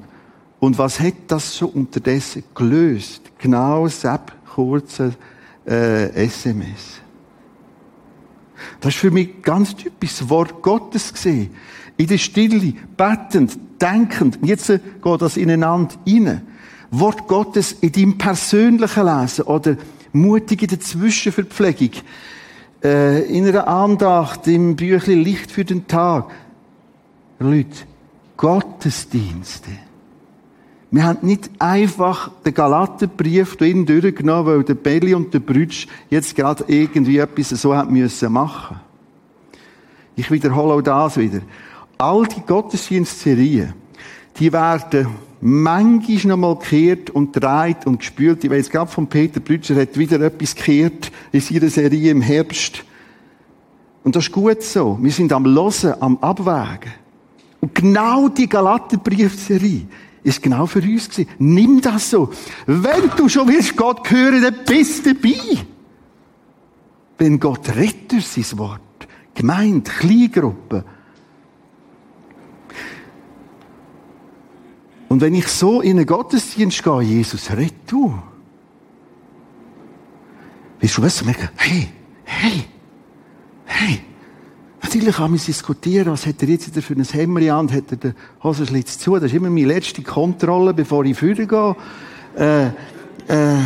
[0.59, 3.21] Und was hat das so unterdessen gelöst?
[3.37, 5.13] Genau Sepp kurze
[5.65, 6.99] äh, SMS.
[8.81, 11.51] Das ist für mich ganz typisch Wort Gottes gesehen.
[11.95, 14.39] In der Stille, bettend, denkend.
[14.41, 16.41] Jetzt geht das ineinander rein.
[16.91, 19.77] Wort Gottes in deinem persönlichen Lesen oder
[20.11, 21.91] mutig in der Zwischenverpflegung.
[22.83, 26.31] Äh, in einer Andacht, im Büchlein Licht für den Tag.
[27.39, 27.85] Leute,
[28.35, 29.71] Gottesdienste
[30.91, 36.35] wir haben nicht einfach den Galaterbrief drin durchgenommen, weil der Belli und der Brütsch jetzt
[36.35, 38.79] gerade irgendwie etwas so haben müssen machen.
[40.15, 41.41] Ich wiederhole auch das wieder.
[41.97, 43.73] All die Gottesdienstserien,
[44.37, 45.07] die werden
[45.41, 48.43] manchmal noch mal gekehrt und dreht und gespült.
[48.43, 52.83] Ich weiß gerade von Peter Brütscher hat wieder etwas gekehrt in seiner Serie im Herbst.
[54.03, 54.97] Und das ist gut so.
[54.99, 56.93] Wir sind am Losen, am Abwägen.
[57.61, 59.85] Und genau die Galaterbriefserie
[60.23, 61.29] ist genau für uns gewesen.
[61.39, 62.31] Nimm das so.
[62.65, 65.65] Wenn du schon willst Gott hören, dann bist du dabei.
[67.17, 68.81] Wenn Gott rettet sein Wort,
[69.33, 70.85] Gemeinde, Kleingruppe.
[75.09, 78.17] Und wenn ich so in einen Gottesdienst gehe, Jesus, rett du.
[80.79, 81.49] Wirst du was merken?
[81.57, 81.89] Hey,
[82.23, 82.63] hey,
[83.65, 84.01] hey.
[84.89, 87.97] Natürlich kann man diskutieren, was hat er jetzt für ein Hemd an und hat er
[87.97, 89.13] den Hosenschlitz zu.
[89.13, 91.75] Das ist immer meine letzte Kontrolle, bevor ich führen gehe.
[92.35, 92.65] Äh,
[93.27, 93.61] äh,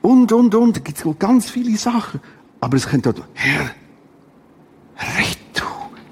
[0.00, 0.76] und, und, und.
[0.76, 2.20] Da gibt es ganz viele Sachen.
[2.60, 3.64] Aber es könnte auch, Herr,
[4.96, 5.64] rett du,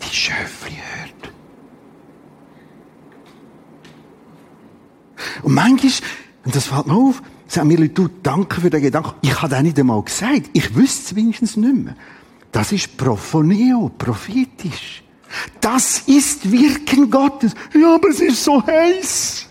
[0.03, 1.33] die Schöfli hört.
[5.45, 5.93] Und manchmal,
[6.45, 9.15] und das fällt mir auf, sagen mir Leute, du, danke für den Gedanken.
[9.23, 10.51] Ich habe den nicht einmal gesagt.
[10.53, 11.97] Ich wüsste es wenigstens nicht mehr.
[12.57, 15.03] Das ist Prophoneo, prophetisch.
[15.61, 17.55] Das ist Wirken Gottes.
[17.75, 19.47] Ja, aber es ist so heiß.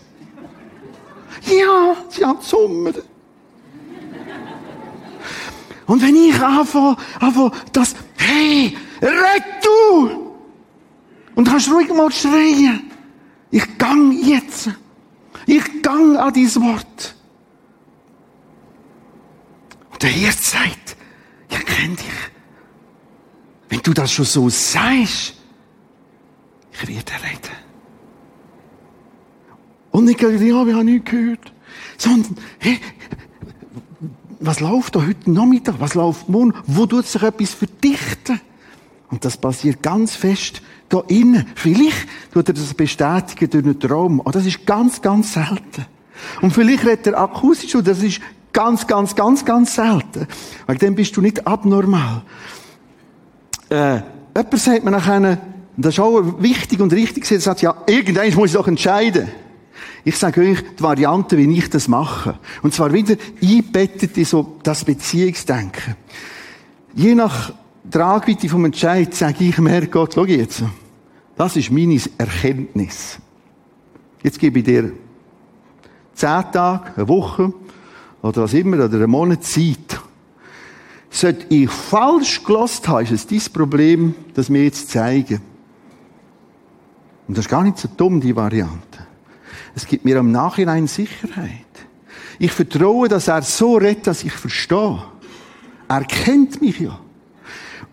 [1.42, 2.94] Ja, sie hat Sommer.
[5.86, 10.32] Und wenn ich anfange, anfange das, hey, red du!
[11.36, 12.90] Und kannst ruhig mal schreien.
[13.52, 14.70] Ich gang jetzt.
[15.46, 17.14] Ich gang an dieses Wort.
[19.92, 20.96] Und der Herr sagt,
[21.48, 22.35] ich kenne dich.
[23.68, 25.34] Wenn du das schon so sagst,
[26.72, 27.56] ich werde reden.
[29.90, 31.52] Und nicht gleich, ja, wir haben nichts gehört.
[31.96, 32.78] Sondern, hey,
[34.40, 35.76] was läuft da heute Nachmittag?
[35.78, 36.52] Was läuft morgen?
[36.66, 38.40] Wo tut sich etwas verdichten?
[39.10, 41.46] Und das passiert ganz fest da innen.
[41.54, 44.20] Vielleicht tut er das bestätigen durch einen Traum.
[44.20, 45.86] Aber das ist ganz, ganz selten.
[46.42, 48.20] Und vielleicht redet er akustisch und das ist
[48.52, 50.26] ganz, ganz, ganz, ganz selten.
[50.66, 52.22] Weil dann bist du nicht abnormal
[53.68, 54.00] äh,
[54.34, 55.38] jemand sagt mir nachher,
[55.76, 59.28] das ist auch wichtig und richtig, er sagt, ja, irgendwann muss ich doch entscheiden.
[60.04, 62.38] Ich sage euch die Variante, wie ich das mache.
[62.62, 65.96] Und zwar wieder einbettet in so das Beziehungsdenken.
[66.94, 67.52] Je nach
[67.90, 70.62] Tragweite vom Entscheid sage ich mir, Gott, schau jetzt.
[71.36, 73.18] Das ist meine Erkenntnis.
[74.22, 74.92] Jetzt gebe ich dir
[76.14, 77.52] zehn Tage, eine Woche
[78.22, 80.00] oder was immer, oder einen Monat Zeit.
[81.16, 85.40] Sollte ich falsch gelost haben, ist es dein Problem, das mir jetzt zeigen.
[87.26, 88.98] Und das ist gar nicht so dumm, die Variante.
[89.74, 91.48] Es gibt mir am Nachhinein Sicherheit.
[92.38, 95.02] Ich vertraue, dass er so redet, dass ich verstehe.
[95.88, 97.00] Er kennt mich ja.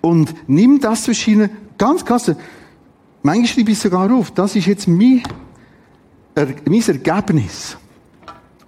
[0.01, 2.29] Und nimm das zwischen ganz krass.
[3.21, 5.23] Manchmal schreibe ich sogar auf, das ist jetzt mein,
[6.35, 7.77] er, mein Ergebnis,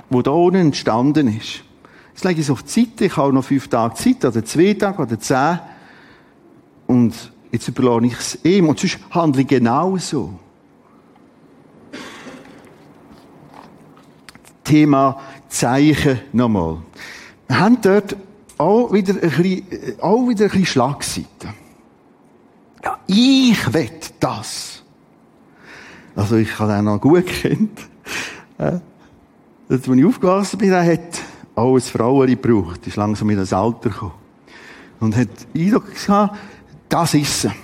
[0.10, 1.65] wo da unten entstanden ist.
[2.16, 5.02] Jetzt lege ich auf die Seite, ich habe noch fünf Tage Zeit, oder zwei Tage,
[5.02, 5.60] oder zehn.
[6.88, 8.70] Und jetzt überlasse ich es ihm.
[8.70, 10.40] Und sonst handle ich genau so.
[14.64, 16.78] Thema Zeichen nochmal.
[17.50, 18.16] Wir haben dort
[18.58, 21.54] auch wieder ein bisschen, auch wieder ein bisschen Schlagseite.
[22.82, 24.84] Ja, ich will das.
[26.16, 27.78] Also ich habe den noch gut kennt.
[28.58, 28.80] Äh,
[29.68, 31.25] als ich aufgewachsen bin, hat
[31.56, 32.86] auch ein Frauenli gebraucht.
[32.88, 34.14] Ist langsam in das Alter gekommen.
[35.00, 36.38] Und hat Eindruck gehabt,
[36.90, 37.56] das ist er.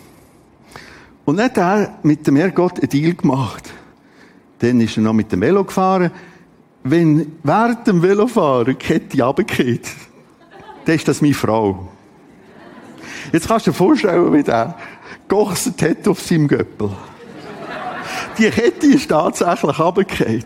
[1.26, 3.72] Und dann hat er mit dem Herrgott einen Deal gemacht.
[4.60, 6.12] Dann ist er noch mit dem Velo gefahren
[6.84, 9.88] wenn während dem Velofahren die Kette runtergeht,
[10.86, 11.90] dann ist das meine Frau.
[13.32, 14.78] Jetzt kannst du dir vorstellen, wie der
[15.28, 16.90] gegossen hat auf seinem Göppel.
[18.38, 20.46] Die Kette ist tatsächlich runtergefallen.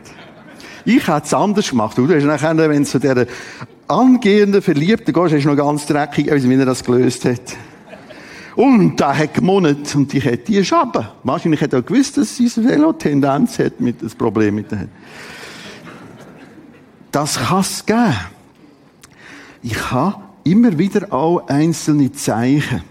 [0.85, 1.97] Ich hätte es anders gemacht.
[1.97, 3.25] Du hast nachher, wenn du zu dieser
[3.87, 7.57] angehenden Verliebten gehst, hast du noch ganz dreckig, wie er das gelöst hat.
[8.55, 11.15] Und er hat gemundet und die Kette ist runter.
[11.23, 14.87] Wahrscheinlich hat er gewusst, dass sein Velo Tendenz hat mit das Problem mit der.
[17.11, 18.15] Das kann es geben.
[19.61, 22.83] Ich habe immer wieder auch einzelne Zeichen.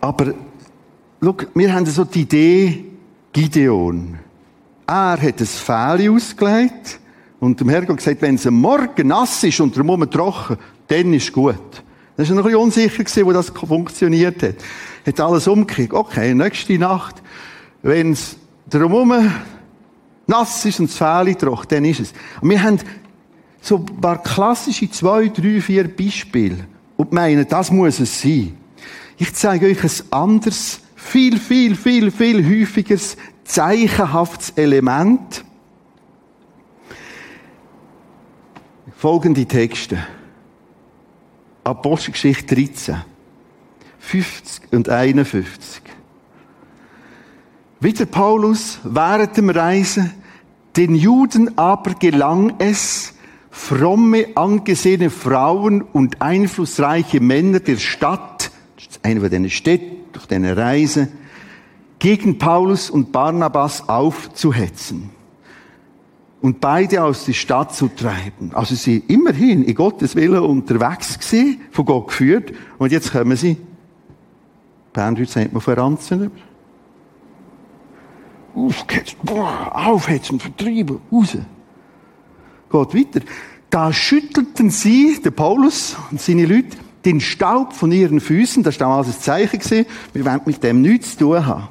[0.00, 0.34] Aber,
[1.22, 2.84] schau, wir haben so die Idee,
[3.32, 4.18] Gideon.
[4.90, 6.98] Er hat ein Fähli ausgelegt
[7.38, 10.56] und dem Herrgott gesagt, wenn es am Morgen nass ist und drumherum trocken,
[10.88, 11.84] dann ist gut.
[12.16, 14.56] Das war noch ein bisschen unsicher, wo das funktioniert hat.
[15.06, 15.92] Hat alles umgekehrt.
[15.92, 17.22] Okay, nächste Nacht,
[17.82, 18.34] wenn es
[18.68, 19.30] drumherum
[20.26, 22.12] nass ist und das Fähli trocken, dann ist es.
[22.40, 22.80] Und wir haben
[23.60, 28.56] so ein paar klassische zwei, drei, vier Beispiele und meinen, das muss es sein.
[29.18, 33.16] Ich zeige euch ein anderes, viel, viel, viel, viel häufigeres,
[33.50, 35.44] zeichenhaftes Element.
[38.96, 39.98] Folgende Texte.
[41.64, 42.96] Apostelgeschichte 13.
[43.98, 45.82] 50 und 51.
[47.80, 50.12] Wieder Paulus während dem Reisen
[50.76, 53.14] den Juden aber gelang es,
[53.50, 58.50] fromme, angesehene Frauen und einflussreiche Männer der Stadt,
[59.02, 61.08] eine von den Städten, durch diese Reise,
[62.00, 65.10] gegen Paulus und Barnabas aufzuhetzen
[66.40, 68.50] und beide aus der Stadt zu treiben.
[68.54, 73.58] Also sie immerhin in Gottes Willen unterwegs gewesen, von Gott geführt, und jetzt kommen sie,
[74.92, 76.32] Berndeutsch sagt man, verranzen
[78.54, 81.36] aufgehetzt, boah, aufhetzen, vertrieben, raus.
[82.72, 83.26] Geht weiter.
[83.68, 88.88] Da schüttelten sie, der Paulus und seine Leute, den Staub von ihren Füßen, das war
[88.88, 91.68] damals ein Zeichen wir wollen mit dem nichts zu tun haben.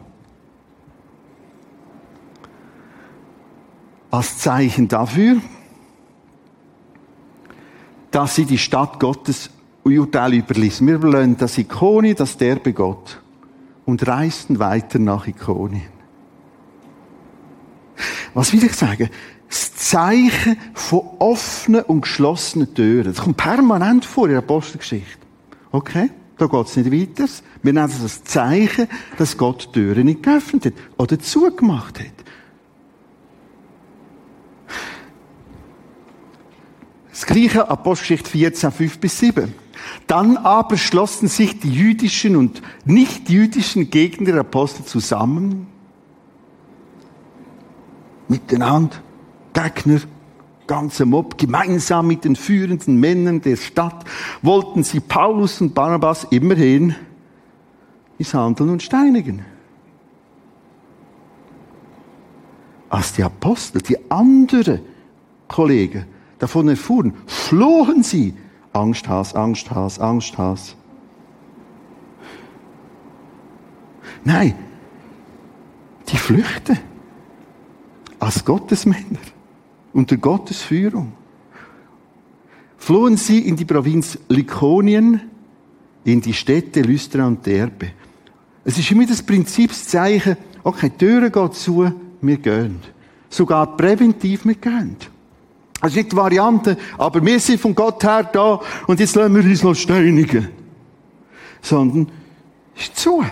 [4.11, 5.41] Als Zeichen dafür,
[8.11, 9.49] dass sie die Stadt Gottes
[9.83, 10.85] Urteil überließen.
[10.87, 13.21] Wir überlassen das Ikone, das derbe Gott
[13.85, 15.99] und reisten weiter nach Ikonien.
[18.33, 19.09] Was will ich sagen?
[19.49, 23.13] Das Zeichen von offenen und geschlossenen Türen.
[23.13, 25.25] Das kommt permanent vor in der Apostelgeschichte.
[25.71, 26.11] Okay?
[26.37, 27.29] Da geht's nicht weiter.
[27.63, 32.18] Wir nennen es das Zeichen, dass Gott Türen nicht geöffnet hat oder zugemacht hat.
[37.19, 39.53] Das gleiche Apostelgeschichte 14, 5 bis 7.
[40.07, 45.67] Dann aber schlossen sich die jüdischen und nicht jüdischen Gegner der Apostel zusammen
[48.29, 48.95] miteinander,
[49.51, 49.99] Gegner,
[50.65, 54.05] ganze Mob, gemeinsam mit den führenden Männern der Stadt,
[54.41, 56.95] wollten sie Paulus und Barnabas immerhin
[58.17, 59.43] misshandeln und steinigen.
[62.87, 64.79] Als die Apostel, die anderen
[65.49, 66.05] Kollegen
[66.39, 68.33] davon erfuhren, flohen sie.
[68.71, 70.75] Angsthas, Angsthas, Angsthas.
[74.23, 74.53] Nein,
[76.07, 76.77] die flüchten
[78.19, 79.19] als Gottesmänner
[79.93, 81.13] unter Gottes Führung.
[82.77, 85.21] Flohen sie in die Provinz Lykonien,
[86.03, 87.91] in die Städte Lystra und Derbe.
[88.63, 92.79] Es ist immer das Prinzipszeichen, Okay, die Türe geht zu, wir gehen.
[93.29, 94.97] Sogar präventiv, wir gehen.
[95.81, 99.35] Das ist nicht die Variante, aber wir sind von Gott her da und jetzt lassen
[99.35, 100.49] wir uns noch steinigen.
[101.61, 102.11] Sondern,
[102.75, 103.23] ist zu.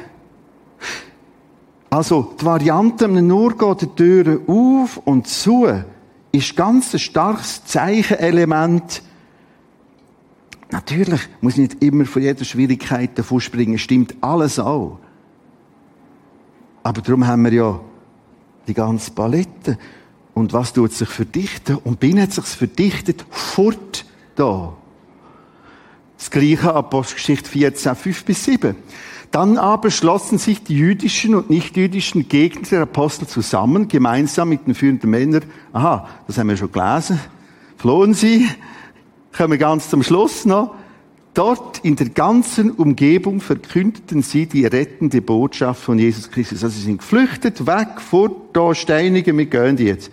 [1.90, 5.68] Also, die Variante, nur geht die Türe auf und zu,
[6.32, 9.02] ist ganz ein starkes Zeichenelement.
[10.70, 15.00] Natürlich muss ich nicht immer von jeder Schwierigkeit davon springen, stimmt alles auch.
[16.84, 17.80] Aber darum haben wir ja
[18.68, 19.78] die ganze Palette.
[20.38, 21.78] Und was tut sich verdichten?
[21.78, 24.78] Und bin hat sich's verdichtet fort da.
[26.16, 28.76] Das gleiche Apostelgeschichte 14, 5 bis 7.
[29.32, 34.76] Dann aber schlossen sich die jüdischen und nicht-jüdischen Gegner der Apostel zusammen, gemeinsam mit den
[34.76, 35.42] führenden Männern.
[35.74, 37.20] Aha, das haben wir schon gelesen.
[37.78, 38.48] Flohen sie,
[39.36, 40.76] kommen wir ganz zum Schluss noch.
[41.34, 46.64] Dort in der ganzen Umgebung verkündeten sie die rettende Botschaft von Jesus Christus.
[46.64, 50.12] Also sie sind geflüchtet, weg, fort, da steinigen, wir gehen jetzt.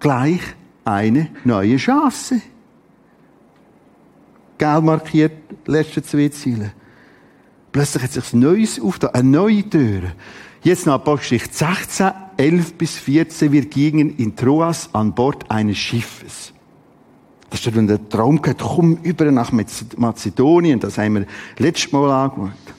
[0.00, 0.40] Gleich
[0.84, 2.40] eine neue Chance.
[4.58, 5.32] Gel markiert,
[5.66, 6.72] letzte zwei Ziele.
[7.72, 10.02] Plötzlich hat sich ein Neues aufgetan, eine neue Tür.
[10.62, 13.52] Jetzt noch Apostelgeschichte 16, 11 bis 14.
[13.52, 16.52] Wir gingen in Troas an Bord eines Schiffes.
[17.48, 20.78] Das ist dann der Traum gehabt, komm über nach Mazedonien.
[20.80, 21.26] Das haben wir
[21.58, 22.69] letztes Mal angeschaut.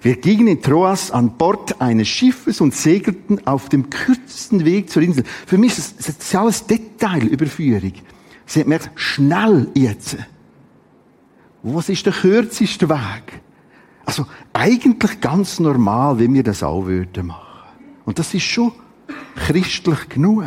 [0.00, 5.02] Wir gingen in Troas an Bord eines Schiffes und segelten auf dem kürzesten Weg zur
[5.02, 5.24] Insel.
[5.46, 7.92] Für mich ist das, das ist alles Detailüberführung.
[8.46, 10.16] Sie merkt, schnell jetzt.
[11.62, 13.40] Was ist der kürzeste Weg?
[14.04, 17.42] Also eigentlich ganz normal, wie wir das auch würden machen.
[18.04, 18.72] Und das ist schon
[19.36, 20.44] christlich genug.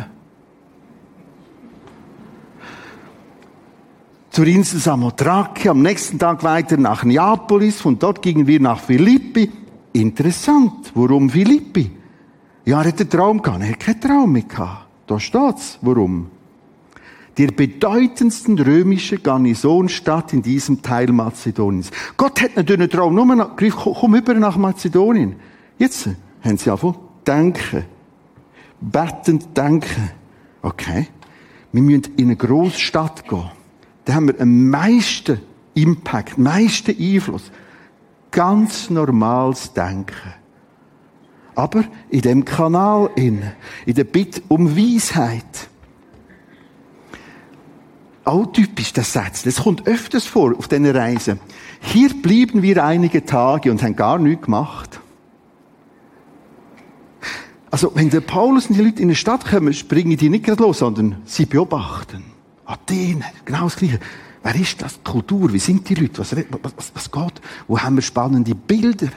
[4.32, 9.50] Zur Insel Samothrake, am nächsten Tag weiter nach Neapolis, von dort gingen wir nach Philippi.
[9.92, 11.90] Interessant, warum Philippi?
[12.64, 14.86] Ja, er hat einen Traum gehabt, er hat keinen Traum mehr gehabt.
[15.06, 16.30] Da steht's, warum
[17.36, 21.90] der bedeutendsten römischen Garnisonstadt in diesem Teil Mazedoniens.
[22.16, 25.36] Gott hat natürlich einen Traum nur gerufen, komm über nach Mazedonien.
[25.76, 26.08] Jetzt
[26.40, 26.94] haben sie einfach
[27.26, 27.84] denken.
[28.80, 30.10] Bettend denken.
[30.62, 31.08] Okay.
[31.70, 33.61] Wir müssen in eine grosse Stadt gehen.
[34.04, 35.40] Da haben wir am meisten
[35.74, 37.50] Impact, am meisten Einfluss.
[38.30, 40.34] Ganz normales Denken.
[41.54, 43.42] Aber in dem Kanal in,
[43.84, 45.68] in der Bitte um Weisheit,
[48.24, 49.42] auch typisch, das Satz.
[49.42, 51.40] Das kommt öfters vor auf diesen Reisen.
[51.80, 55.00] Hier blieben wir einige Tage und haben gar nichts gemacht.
[57.70, 60.62] Also, wenn der Paulus und die Leute in die Stadt kommen, springen die nicht gerade
[60.62, 62.31] los, sondern sie beobachten.
[62.64, 64.00] Athen, genau das Gleiche.
[64.42, 64.94] Wer ist das?
[65.02, 65.52] Die Kultur?
[65.52, 66.18] Wie sind die Leute?
[66.18, 66.32] Was,
[66.76, 67.40] was, was geht?
[67.68, 69.08] Wo haben wir spannende Bilder?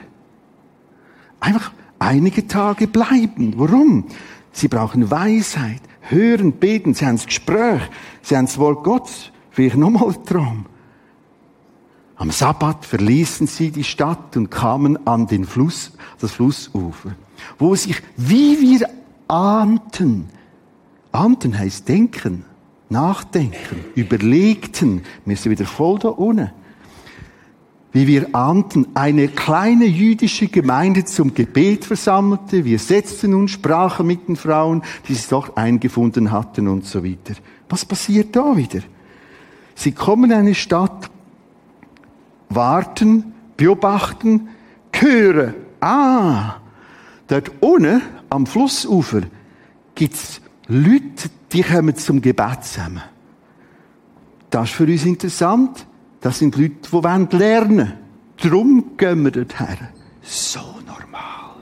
[1.39, 3.53] Einfach einige Tage bleiben.
[3.57, 4.05] Warum?
[4.51, 7.81] Sie brauchen Weisheit hören, beten, sie haben das Gespräch,
[8.21, 10.65] sie haben das Wort Gottes, vielleicht nochmal Traum.
[12.15, 17.15] Am Sabbat verließen sie die Stadt und kamen an den Fluss, das Flussufer,
[17.57, 18.89] wo sich, wie wir
[19.27, 20.29] ahnten,
[21.11, 22.45] ahnten heißt denken,
[22.89, 26.51] nachdenken, überlegten, wir sind wieder voll da unten,
[27.91, 32.65] wie wir ahnten, eine kleine jüdische Gemeinde zum Gebet versammelte.
[32.65, 37.35] Wir setzten uns, sprachen mit den Frauen, die sich dort eingefunden hatten und so weiter.
[37.69, 38.81] Was passiert da wieder?
[39.75, 41.09] Sie kommen in eine Stadt,
[42.49, 44.49] warten, beobachten,
[44.93, 45.53] hören.
[45.79, 46.57] Ah,
[47.27, 49.21] dort unten am Flussufer
[49.93, 53.01] gibt's Leute, die kommen zum Gebet zusammen.
[54.49, 55.87] Das ist für uns interessant.
[56.19, 57.93] Das sind Leute, die lernen wollen.
[58.41, 59.77] Darum gehen wir dorthin.
[60.21, 61.55] So normal.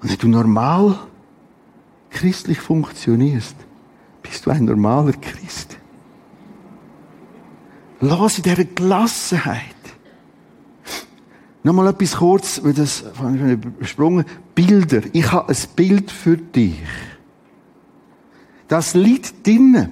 [0.00, 0.98] Und wenn du normal
[2.10, 3.56] christlich funktionierst,
[4.22, 5.76] bist du ein normaler Christ.
[8.00, 9.75] Lass in dieser Gelassenheit.
[11.66, 14.24] Nochmal etwas kurz, weil das habe ich übersprungen.
[14.54, 15.02] Bilder.
[15.12, 16.78] Ich habe ein Bild für dich.
[18.68, 19.90] Das liegt drinnen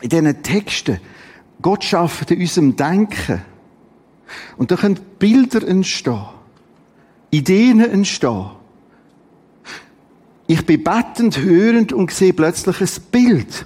[0.00, 0.98] in diesen Texten,
[1.62, 3.40] Gott schafft in unserem Denken.
[4.56, 6.26] Und da können Bilder entstehen.
[7.30, 8.50] Ideen entstehen.
[10.48, 13.64] Ich bin bettend, hörend und sehe plötzlich ein Bild.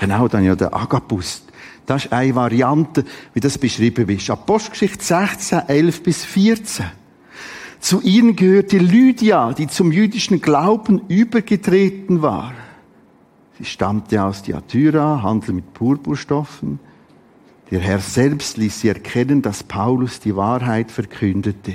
[0.00, 1.42] Genau, dann ja der Agabus.
[1.86, 3.04] Das ist eine Variante,
[3.34, 4.30] wie das beschrieben ist.
[4.30, 6.86] Apostelgeschichte 16, 11 bis 14.
[7.80, 12.52] Zu ihnen gehörte Lydia, die zum jüdischen Glauben übergetreten war.
[13.58, 16.78] Sie stammte aus Diatyra, handelte mit Purpurstoffen.
[17.70, 21.74] Der Herr selbst ließ sie erkennen, dass Paulus die Wahrheit verkündete.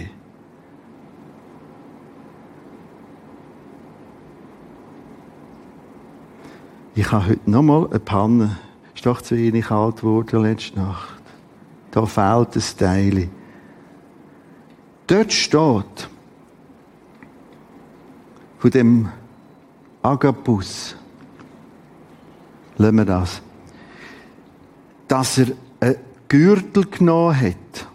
[6.95, 8.57] Ich habe heute nochmal eine Panne.
[8.97, 11.21] Ist doch zu wenig kalt geworden letzte Nacht.
[11.91, 13.29] Da fehlt ein Teil.
[15.05, 16.09] Dort steht,
[18.57, 19.09] von dem
[20.01, 20.95] Agabus,
[22.77, 23.39] lassen wir das,
[25.07, 25.47] dass er
[25.79, 27.87] einen Gürtel genommen hat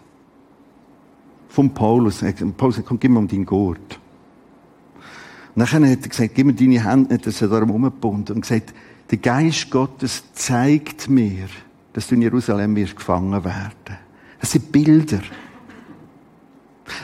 [1.49, 2.23] von Paulus.
[2.55, 3.99] Paulus hat, komm, gib mir um deinen Gurt.
[5.53, 8.41] Und dann hat er gesagt, gib mir deine Hände nicht, dass er darum umgebunden und
[8.41, 8.73] gesagt,
[9.13, 11.47] der Geist Gottes zeigt mir,
[11.93, 13.97] dass du in Jerusalem wirst gefangen werden.
[14.39, 15.19] Das sind Bilder.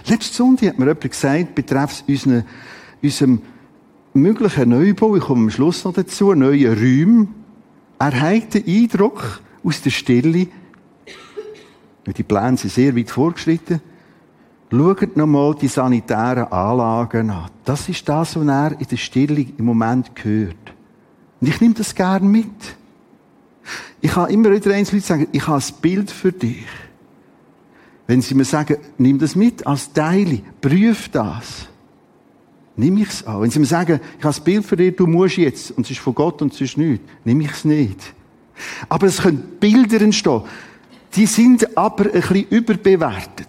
[0.07, 2.45] Letzte Sonntag hat mir jemand gesagt, betreffs unseren,
[3.03, 3.43] unserem
[4.15, 7.27] möglichen Neubau, ich komme am Schluss noch dazu, neue Räume.
[7.99, 10.47] Er hat den Eindruck aus der Stille,
[12.07, 13.81] die Pläne sind sehr weit vorgeschritten,
[14.71, 17.51] schaut nochmal die sanitären Anlagen an.
[17.65, 20.68] Das ist das, was er in der Stille im Moment hört.
[21.41, 22.47] Und ich nehme das gerne mit.
[24.01, 26.65] Ich habe immer wieder eins Leute sagen, ich habe ein Bild für dich.
[28.07, 31.67] Wenn sie mir sagen, nimm das mit als Teile, prüf das.
[32.75, 33.41] Nimm ich es an.
[33.41, 35.91] Wenn sie mir sagen, ich habe ein Bild für dich, du musst jetzt, und es
[35.91, 38.13] ist von Gott und es ist nichts, nimm ich es nicht.
[38.87, 40.41] Aber es können Bilder entstehen.
[41.15, 43.47] Die sind aber ein bisschen überbewertet.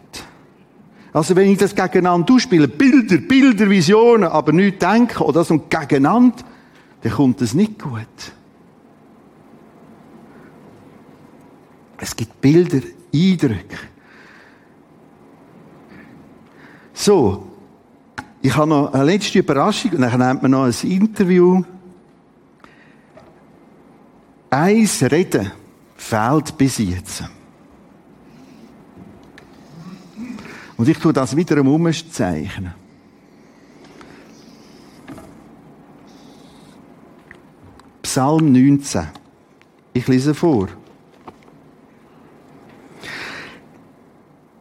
[1.12, 6.44] Also wenn ich das gegeneinander ausspiele, Bilder, Bilder, Visionen, aber nicht denken oder so gegeneinander,
[7.02, 8.32] dann kommt es nicht gut.
[11.98, 12.80] Es gibt Bilder,
[13.14, 13.76] Eindrücke.
[16.94, 17.46] So,
[18.42, 21.62] ich habe noch eine letzte Überraschung und dann nimmt man noch ein Interview.
[24.50, 25.52] Eins Reden
[25.96, 27.24] fehlt bis jetzt.
[30.76, 32.74] Und ich tue das wiederum umzeichnen.
[38.12, 39.06] Psalm 19.
[39.92, 40.66] Ich lese vor.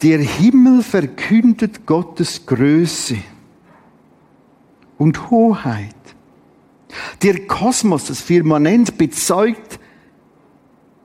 [0.03, 3.17] Der Himmel verkündet Gottes Größe
[4.99, 5.95] und Hoheit.
[7.23, 9.79] Der Kosmos, das Firmament, bezeugt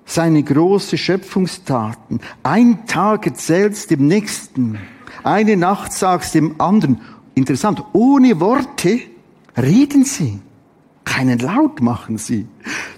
[0.04, 2.20] seine große Schöpfungstaten.
[2.42, 4.78] Ein Tag erzählst dem nächsten,
[5.22, 7.00] eine Nacht sagst dem anderen.
[7.34, 9.00] Interessant, ohne Worte
[9.56, 10.40] reden sie.
[11.04, 12.46] Keinen Laut machen sie.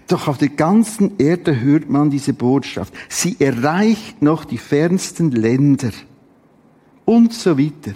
[0.06, 2.94] Doch auf der ganzen Erde hört man diese Botschaft.
[3.08, 5.90] Sie erreicht noch die fernsten Länder.
[7.04, 7.92] Und so weiter.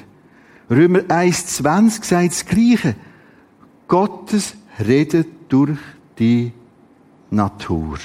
[0.68, 2.96] Römer 1,20 sagt das Gleiche.
[3.88, 5.78] Gottes redet durch
[6.18, 6.52] die
[7.30, 7.98] Natur.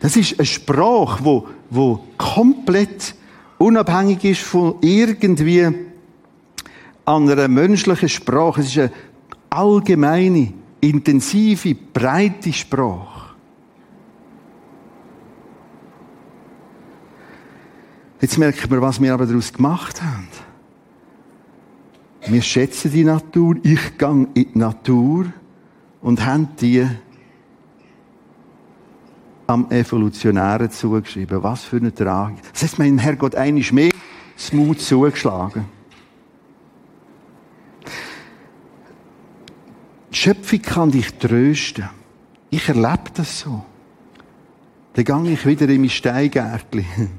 [0.00, 3.14] Das ist eine Sprache, wo, wo komplett
[3.58, 5.68] unabhängig ist von irgendwie
[7.04, 8.60] einer menschlichen Sprache.
[8.60, 8.92] Es ist eine
[9.56, 13.34] allgemeine, intensive, breite Sprache.
[18.20, 20.28] Jetzt merken wir, was wir aber daraus gemacht haben.
[22.26, 25.26] Wir schätzen die Natur, ich gehe in die Natur
[26.00, 26.86] und haben die
[29.48, 31.42] am Evolutionären zugeschrieben.
[31.42, 32.38] Was für eine Tragik.
[32.52, 33.90] Das heißt, mein Herrgott eigentlich mehr
[34.38, 35.64] Smooth zugeschlagen.
[40.22, 41.88] Schöpfung kann dich trösten.
[42.48, 43.64] Ich erlebe das so.
[44.94, 46.86] Dann gehe ich wieder in mein Steingärtchen.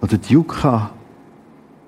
[0.00, 0.92] Oder die Yucca,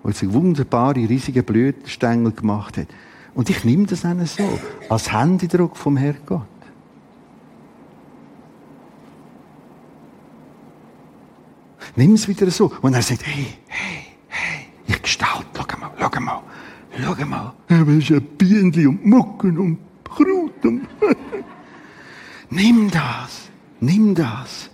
[0.02, 2.88] wo sie wunderbare, riesige Blütenstängel gemacht hat.
[3.32, 4.58] Und ich nehme das dann so,
[4.90, 6.46] als Händedruck vom Herrgott.
[11.96, 12.70] Nimm es wieder so.
[12.82, 16.42] Und er sagt, hey, hey, hey, ich gestalte, schau mal, schau mal.
[17.00, 20.82] Schau mal, er ist ein Bienchen und Mucken und Kraut und...
[22.50, 23.48] nimm das,
[23.80, 24.70] nimm das.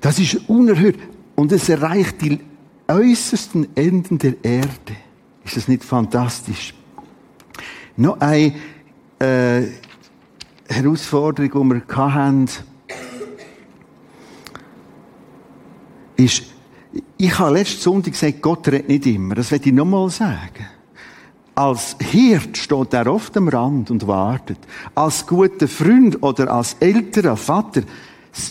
[0.00, 0.96] Das ist unerhört.
[1.34, 2.40] Und es erreicht die
[2.88, 4.96] äußersten Enden der Erde.
[5.44, 6.74] Ist das nicht fantastisch?
[7.96, 8.54] Noch eine
[9.18, 9.62] äh,
[10.68, 12.48] Herausforderung, die wir hatten,
[16.16, 16.53] ist,
[17.16, 19.34] ich habe letzten Sonntag gesagt, Gott redet nicht immer.
[19.34, 20.66] Das werde ich nochmal sagen.
[21.54, 24.58] Als Hirt steht er oft am Rand und wartet.
[24.94, 27.82] Als guter Freund oder als älterer Vater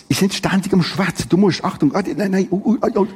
[0.08, 1.28] ist nicht ständig am Schwätzen.
[1.28, 3.08] Du musst, Achtung, ah, nein, nein, oh, oh, oh.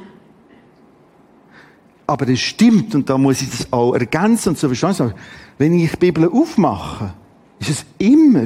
[2.06, 5.14] Aber es stimmt, und da muss ich das auch ergänzen und so verstehen.
[5.56, 7.14] Wenn ich die Bibel aufmache,
[7.58, 8.44] ist es immer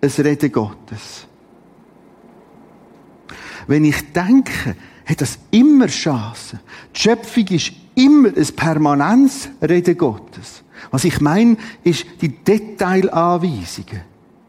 [0.00, 1.26] ein Reden Gottes.
[3.66, 4.76] Wenn ich denke,
[5.06, 6.58] hat das immer Chancen.
[6.94, 10.62] Die Schöpfung ist immer ein Permanenzreden Gottes.
[10.90, 14.02] Was ich meine, ist die Detailanweisungen.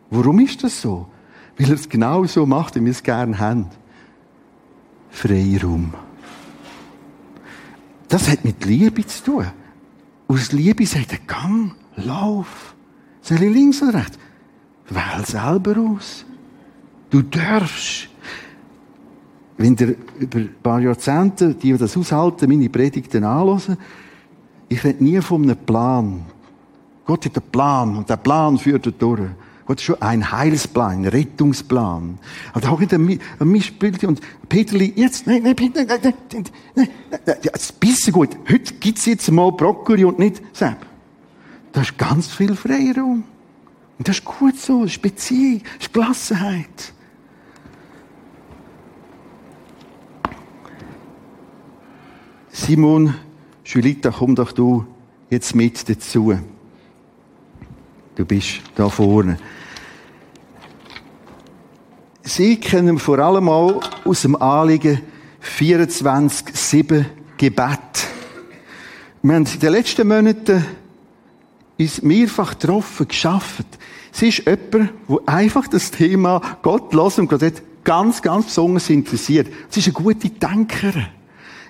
[0.10, 1.08] Warum ist das so?
[1.58, 3.68] Weil er es genau so macht, wie wir es gerne haben.
[5.10, 5.94] Freiraum.
[8.08, 9.48] Das hat mit Liebe zu tun.
[10.28, 12.76] Aus Liebe sagt er, gang, lauf.
[13.22, 14.18] Soll ich links oder rechts?
[14.90, 16.26] Wähl selber aus.
[17.10, 18.10] Du darfst.
[19.58, 23.78] Wenn ihr über ein paar Jahrzehnte, die das aushalten, meine Predigten anhören,
[24.70, 26.26] ich rede nie von einem Plan.
[27.06, 29.22] Gott hat einen Plan und der Plan führt er durch.
[29.66, 32.20] Gott ist schon ein Heilsplan, ein Rettungsplan.
[32.54, 33.20] Und da hat er mich
[34.04, 36.14] und Peterli, jetzt, nein, nein, Peter, nein, nein,
[36.76, 36.90] nein,
[37.26, 38.30] nein, jetzt bist du gut.
[38.50, 40.86] Heute gibt's jetzt mal Brokkoli und nicht Sepp.
[41.74, 43.24] Da ist ganz viel Freiraum.
[43.98, 46.94] Und das ist gut so, das ist Beziehung, das ist Gelassenheit.
[52.60, 53.14] Simon,
[53.64, 54.84] Julita, komm doch du
[55.30, 56.38] jetzt mit dazu.
[58.16, 59.38] Du bist da vorne.
[62.24, 65.02] Sie kennen vor allem auch aus dem Anliegen
[65.60, 67.06] 24-7
[67.38, 67.70] Gebet.
[69.22, 70.66] Wir haben in den letzten Monaten
[71.78, 73.68] uns mehrfach getroffen, geschafft.
[74.12, 77.44] Sie ist jemand, der einfach das Thema Gott los und Gott
[77.84, 79.48] ganz, ganz besonders interessiert.
[79.70, 81.17] Sie ist eine gute Denkerin.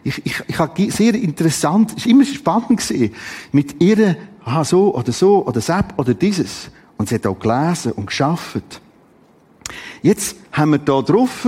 [0.08, 3.14] Ich, ich, ich habe sehr interessant, es ist immer spannend gesehen,
[3.52, 6.70] mit ihr, aha, so oder so oder das oder dieses.
[6.98, 8.82] Und sie hat auch gelesen und geschafft.
[10.02, 11.48] Jetzt haben wir hier drauf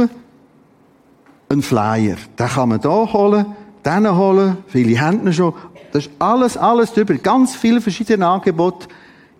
[1.47, 2.17] einen Flyer.
[2.37, 3.45] Den kann man hier holen,
[3.85, 5.53] den holen, viele haben ihn schon.
[5.93, 7.15] Das ist alles, alles drüber.
[7.15, 8.87] Ganz viele verschiedene Angebote.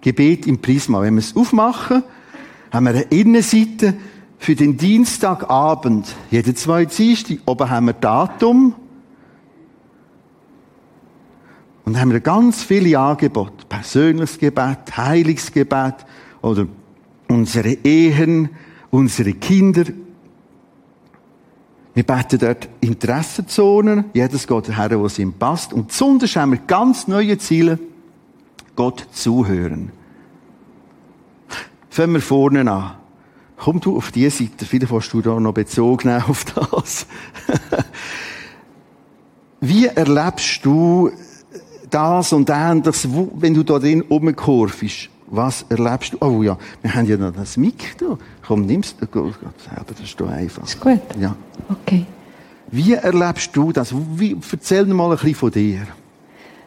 [0.01, 1.01] Gebet im Prisma.
[1.01, 2.03] Wenn wir es aufmachen,
[2.71, 3.95] haben wir eine Innenseite
[4.37, 6.07] für den Dienstagabend.
[6.31, 7.39] Jeden zwei Dienstag.
[7.45, 8.75] Oben haben wir Datum.
[11.89, 13.65] Und dann haben wir ganz viele Angebote.
[13.67, 15.95] Persönliches Gebet, Heiligsgebet
[16.43, 16.67] oder
[17.27, 18.49] unsere Ehen,
[18.91, 19.85] unsere Kinder.
[21.95, 24.05] Wir beten dort Interessenzonen.
[24.13, 25.73] Jedes geht her, wo es ihm passt.
[25.73, 27.79] Und besonders haben wir ganz neue Ziele.
[28.75, 29.91] Gott zuhören.
[31.89, 32.97] Fangen wir vorne an.
[33.57, 34.67] Komm du auf diese Seite.
[34.67, 37.07] Vielleicht hast du da noch Bezug nehmen auf das.
[39.59, 41.09] Wie erlebst du
[41.89, 45.09] das und ähnliches, wenn du da drin rumkurvst?
[45.31, 46.17] Was erlebst du?
[46.21, 48.17] Oh ja, wir haben ja noch das Mic da.
[48.45, 49.05] Komm, nimmst du.
[49.05, 50.63] Selber, das ist doch einfach.
[50.63, 50.99] Ist gut?
[51.19, 51.35] Ja.
[51.69, 52.05] Okay.
[52.71, 53.93] Wie erlebst du das?
[54.15, 55.81] Wie, erzähl mal ein bisschen von dir.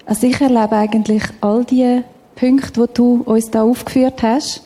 [0.07, 2.03] Also ich erlebe eigentlich all die
[2.37, 4.65] Punkte, die du uns da aufgeführt hast.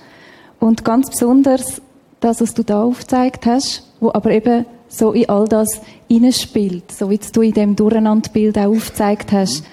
[0.61, 1.81] Und ganz besonders
[2.21, 7.11] das, was du da aufgezeigt hast, wo aber eben so in all das hineinspielt, so
[7.11, 9.65] wie du in dem Durcheinanderbild auch aufgezeigt hast.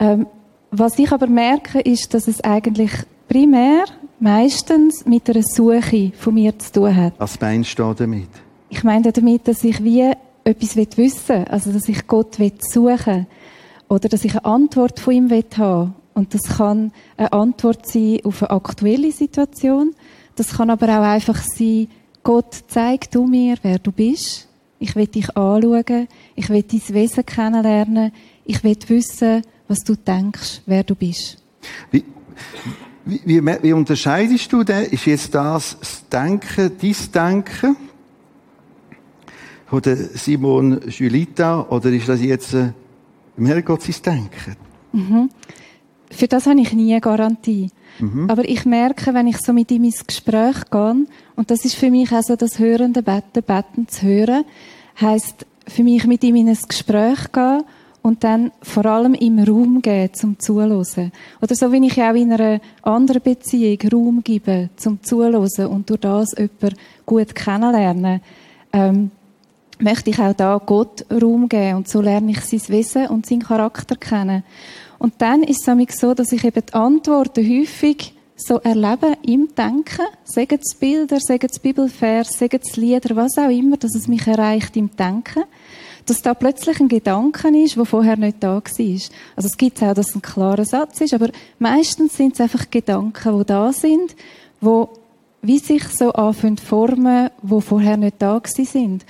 [0.00, 0.26] Ähm,
[0.70, 2.90] was ich aber merke, ist, dass es eigentlich
[3.28, 3.84] primär
[4.18, 7.14] meistens mit einer Suche von mir zu tun hat.
[7.18, 8.28] Was meinst du damit?
[8.68, 10.12] Ich meine damit, dass ich wie
[10.44, 11.44] etwas wissen will.
[11.48, 13.26] Also, dass ich Gott suchen will.
[13.88, 15.92] Oder dass ich eine Antwort von ihm haben will.
[16.14, 19.92] Und das kann eine Antwort sein auf eine aktuelle Situation.
[20.36, 21.88] Das kann aber auch einfach sein,
[22.22, 24.48] Gott, zeig du mir, wer du bist.
[24.78, 26.08] Ich will dich anschauen.
[26.34, 28.12] Ich will dein Wesen kennenlernen.
[28.44, 31.38] Ich will wissen, was du denkst, wer du bist.
[31.92, 32.04] Wie,
[33.04, 34.86] wie, wie, wie unterscheidest du denn?
[34.86, 37.76] Ist jetzt das das Denken, dein Denken?
[39.70, 41.68] Oder Simon Julita?
[41.70, 42.72] Oder ist das jetzt äh,
[43.36, 44.56] im Herrgott sein Denken?
[44.92, 45.30] Mhm.
[46.10, 47.70] Für das habe ich nie eine Garantie.
[48.00, 48.28] Mhm.
[48.28, 51.06] Aber ich merke, wenn ich so mit ihm ins Gespräch gehe,
[51.36, 54.44] und das ist für mich auch so das hörende Betten, Betten zu hören,
[55.00, 57.62] heisst für mich mit ihm in ein Gespräch gehen
[58.02, 61.12] und dann vor allem im Raum geben zum Zuhören.
[61.40, 66.00] Oder so wie ich auch in einer anderen Beziehung Raum gebe zum Zuhören und durch
[66.00, 68.20] das jemanden gut kennenlernen,
[68.72, 69.10] ähm,
[69.78, 73.42] möchte ich auch da Gott Raum geben und so lerne ich sein Wesen und seinen
[73.42, 74.44] Charakter kennen.
[74.98, 80.06] Und dann ist es so, dass ich eben die Antworten häufig so erlebe im Denken,
[80.24, 84.26] sagen es Bilder, sagen es Bibelvers, sagen es Lieder, was auch immer, dass es mich
[84.26, 85.44] erreicht im Denken
[86.10, 88.62] dass da plötzlich ein Gedanke ist, der vorher nicht da war.
[88.64, 91.30] Also es gibt auch, dass es ein klarer Satz ist, aber
[91.60, 94.16] meistens sind es einfach Gedanken, die da sind,
[94.60, 94.90] wo
[95.42, 99.06] wie sich so anfangen formen, wo vorher nicht da sind.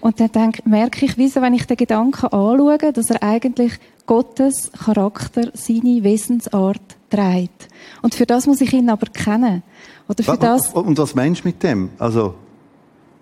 [0.00, 3.72] Und dann denk, merke ich, wieso, wenn ich den Gedanken anschaue, dass er eigentlich
[4.06, 7.68] Gottes Charakter, seine Wesensart trägt.
[8.02, 9.62] Und für das muss ich ihn aber kennen.
[10.08, 11.90] Oder für das, Und was meinst du mit dem?
[11.98, 12.34] Also,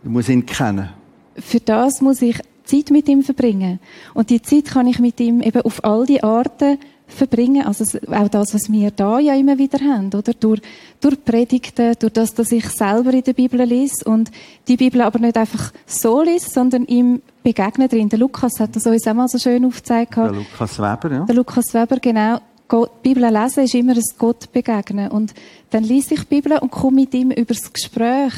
[0.03, 0.89] du musst ihn kennen.
[1.37, 2.41] für das muss ich
[2.77, 3.81] Zeit mit ihm verbringen.
[4.15, 6.79] Und die Zeit kann ich mit ihm eben auf all die Arten
[7.11, 7.67] verbringen.
[7.67, 10.33] Also auch das, was wir da ja immer wieder haben, oder?
[10.33, 10.61] Durch,
[11.01, 14.31] durch Predigten, durch das, dass ich selber in der Bibel lese und
[14.69, 18.09] die Bibel aber nicht einfach so lese, sondern ihm begegne drin.
[18.09, 20.17] Der Lukas hat das uns auch mal so schön aufgezeigt.
[20.17, 21.25] Der Lukas Weber, ja.
[21.25, 22.39] Der Lukas Weber, genau.
[22.69, 25.11] Gott, die Bibel lesen ist immer ein Gott begegnen.
[25.11, 25.35] Und
[25.71, 28.33] dann lese ich die Bibel und komme mit ihm über das Gespräch,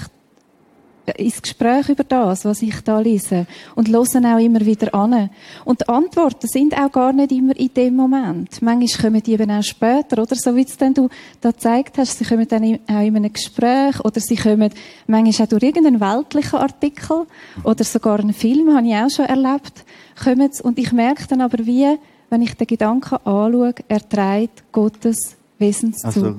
[1.16, 3.46] ins Gespräch über das, was ich da lese.
[3.74, 5.30] Und hören auch immer wieder an.
[5.64, 8.62] Und die Antworten sind auch gar nicht immer in dem Moment.
[8.62, 10.36] Manchmal kommen die eben auch später, oder?
[10.36, 11.08] So wie es dann du
[11.40, 14.70] da gezeigt hast, sie kommen dann auch in einem Gespräch, oder sie kommen
[15.06, 17.26] manchmal auch durch irgendeinen weltlichen Artikel,
[17.64, 19.84] oder sogar einen Film, habe ich auch schon erlebt,
[20.22, 20.62] kommen sie.
[20.62, 21.98] Und ich merke dann aber wie,
[22.30, 26.06] wenn ich den Gedanken anschaue, er trägt Gottes Wesenszug.
[26.06, 26.36] Also,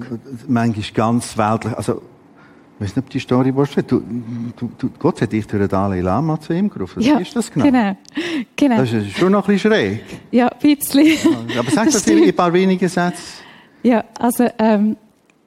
[0.48, 1.78] manchmal ganz weltlich.
[1.78, 2.02] Also,
[2.76, 3.78] ich weiß nicht, ob die Story willst.
[3.90, 4.02] Du,
[4.58, 7.02] du, du, Gott hat dich durch den Dalai Lama zu ihm gerufen.
[7.02, 7.66] Ja, ist das genau?
[7.66, 7.96] genau.
[8.56, 8.78] genau.
[8.78, 10.04] Das ist schon noch ein bisschen schräg.
[10.32, 11.08] Ja, ein bisschen.
[11.58, 12.24] Aber sag das, stimmt.
[12.24, 13.44] in ein paar wenigen Sätzen.
[13.84, 14.98] Ja, also ähm,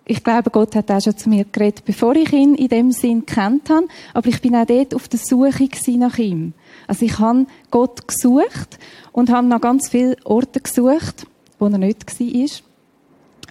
[0.08, 3.26] ich glaube, Gott hat auch schon zu mir geredet, bevor ich ihn in dem Sinn
[3.26, 3.88] kennt habe.
[4.14, 5.68] Aber ich bin auch dort auf der Suche
[5.98, 6.52] nach ihm.
[6.86, 8.78] Also ich habe Gott gesucht
[9.10, 11.26] und habe nach ganz vielen Orten gesucht,
[11.58, 12.65] wo er nicht war.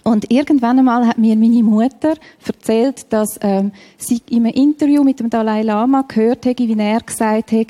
[0.06, 2.14] Und irgendwann einmal hat mir meine Mutter
[2.46, 7.00] erzählt, dass ähm, sie in einem Interview mit dem Dalai Lama gehört hat, wie er
[7.00, 7.66] gesagt hat,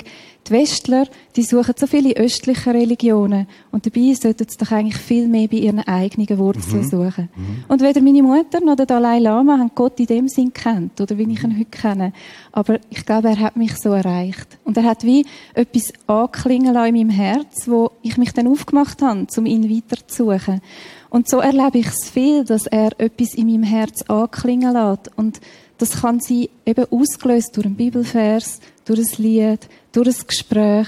[0.47, 3.47] die Westler, die suchen so viele östliche Religionen.
[3.71, 7.29] Und dabei sollten sie doch eigentlich viel mehr bei ihren eigenen Wurzeln suchen.
[7.67, 11.17] Und weder meine Mutter noch der Dalai Lama haben Gott in dem Sinn kennt, oder
[11.17, 12.13] wie ich ihn heute kenne.
[12.51, 14.59] Aber ich glaube, er hat mich so erreicht.
[14.63, 15.25] Und er hat wie
[15.55, 20.07] etwas anklingen lassen in meinem Herz, wo ich mich dann aufgemacht habe, um ihn weiter
[20.07, 20.61] zu suchen.
[21.09, 25.11] Und so erlebe ich es viel, dass er etwas in meinem Herz anklingen lässt.
[25.15, 25.39] Und
[25.77, 30.87] das kann sein, eben ausgelöst durch einen Bibelvers, durch ein Lied, durch ein Gespräch,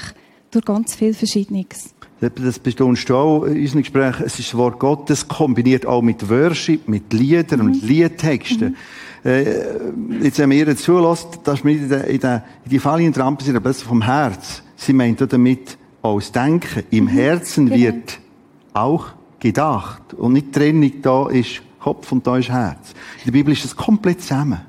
[0.51, 1.93] durch ganz viel Verschiedenes.
[2.19, 4.19] Das betonst du auch in unserem Gespräch.
[4.19, 8.75] Es ist das Wort Gottes kombiniert auch mit Worship, mit Liedern und Liedtexten.
[9.23, 9.43] Äh,
[10.21, 13.45] jetzt, wenn man ihr zulässt, dass man in, der, in, der, in die Falle entrampen
[13.45, 14.63] sind, aber das vom Herz.
[14.75, 16.83] Sie meint damit auch das Denken.
[16.89, 17.77] Im Herzen Genau.
[17.79, 18.19] wird
[18.73, 19.07] auch
[19.39, 20.13] gedacht.
[20.13, 22.91] Und nicht Trennung, da ist Kopf und da ist Herz.
[23.19, 24.61] In der Bibel ist das komplett zusammen.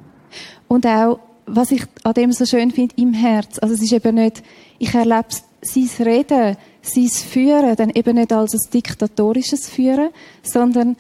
[0.69, 3.59] Und auch, was ich an dem so schön finde, im Herz.
[3.59, 4.43] Also es ist eben nicht,
[4.79, 5.27] ich erlebe
[5.63, 10.11] sein Reden, sein Führen, dann eben nicht als ein diktatorisches Führen,
[10.43, 10.97] sondern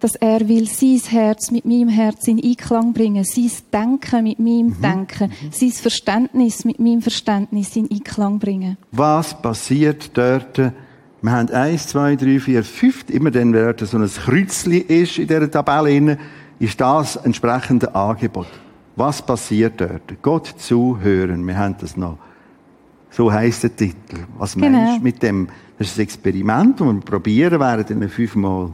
[0.00, 4.80] dass er will sein Herz mit meinem Herz in Einklang bringen, sein Denken mit meinem
[4.82, 8.76] Denken, sein Verständnis mit meinem Verständnis in Einklang bringen.
[8.90, 10.72] Was passiert dort?
[11.22, 13.04] Wir haben eins, zwei, drei, vier, fünf.
[13.08, 16.18] Immer dann, wenn so ein Kreuzli ist in dieser Tabelle,
[16.58, 18.48] ist das entsprechende Angebot.
[18.96, 20.20] Was passiert dort?
[20.20, 21.46] Gott zuhören.
[21.46, 22.18] Wir haben das noch.
[23.10, 24.16] So heisst der Titel.
[24.36, 24.70] Was Genau.
[24.78, 25.48] meinst du mit dem?
[25.78, 28.70] Das ist ein Experiment, das wir probieren werden in fünfmal.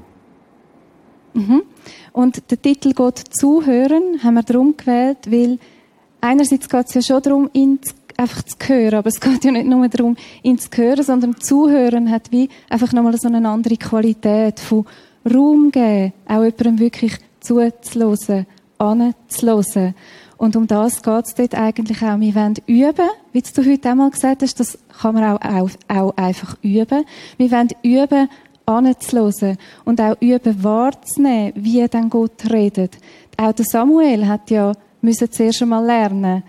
[2.13, 5.59] Und der Titel Gott zuhören haben wir darum gewählt, weil
[6.21, 9.53] einerseits geht es ja schon darum, ihn zu, einfach zu hören, aber es geht ja
[9.53, 13.77] nicht nur darum, ihn zu hören, sondern zuhören hat wie einfach nochmal so eine andere
[13.77, 14.85] Qualität von
[15.25, 18.47] Raum geben, auch jemandem wirklich zuzuhören,
[18.79, 19.95] anzuhören.
[20.37, 22.21] Und um das geht es dort eigentlich auch.
[22.21, 26.17] Wir wollen üben, wie du heute einmal gesagt hast, das kann man auch, auch, auch
[26.17, 27.05] einfach üben.
[27.37, 28.29] Wir wollen üben,
[28.67, 32.99] anzuhören und auch üben, wahrzunehmen, wie dann Gott redet.
[33.37, 36.43] Auch der Samuel hat ja müssen zuerst einmal lernen,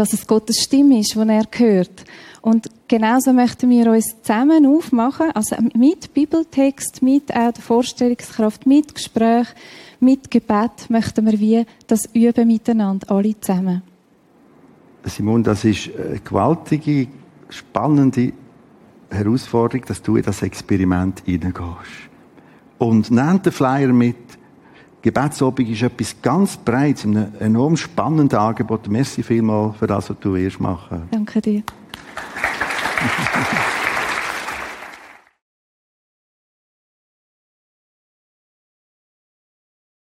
[0.00, 2.06] dass es Gottes Stimme ist, die er hört.
[2.40, 8.94] Und genauso möchten wir uns zusammen aufmachen, also mit Bibeltext, mit auch der Vorstellungskraft, mit
[8.94, 9.48] Gespräch,
[10.00, 13.82] mit Gebet möchten wir wie das üben miteinander, alle zusammen.
[15.04, 17.08] Simon, das ist eine gewaltige,
[17.50, 18.32] spannende
[19.10, 22.08] Herausforderung, dass du in das Experiment hineingehst.
[22.78, 24.16] Und nimm den Flyer mit.
[25.02, 28.88] Gebetsobig ist etwas ganz Breites, ein enorm spannendes Angebot.
[28.88, 31.08] Merci vielmals für das, was du wirst machen.
[31.10, 31.62] Danke dir.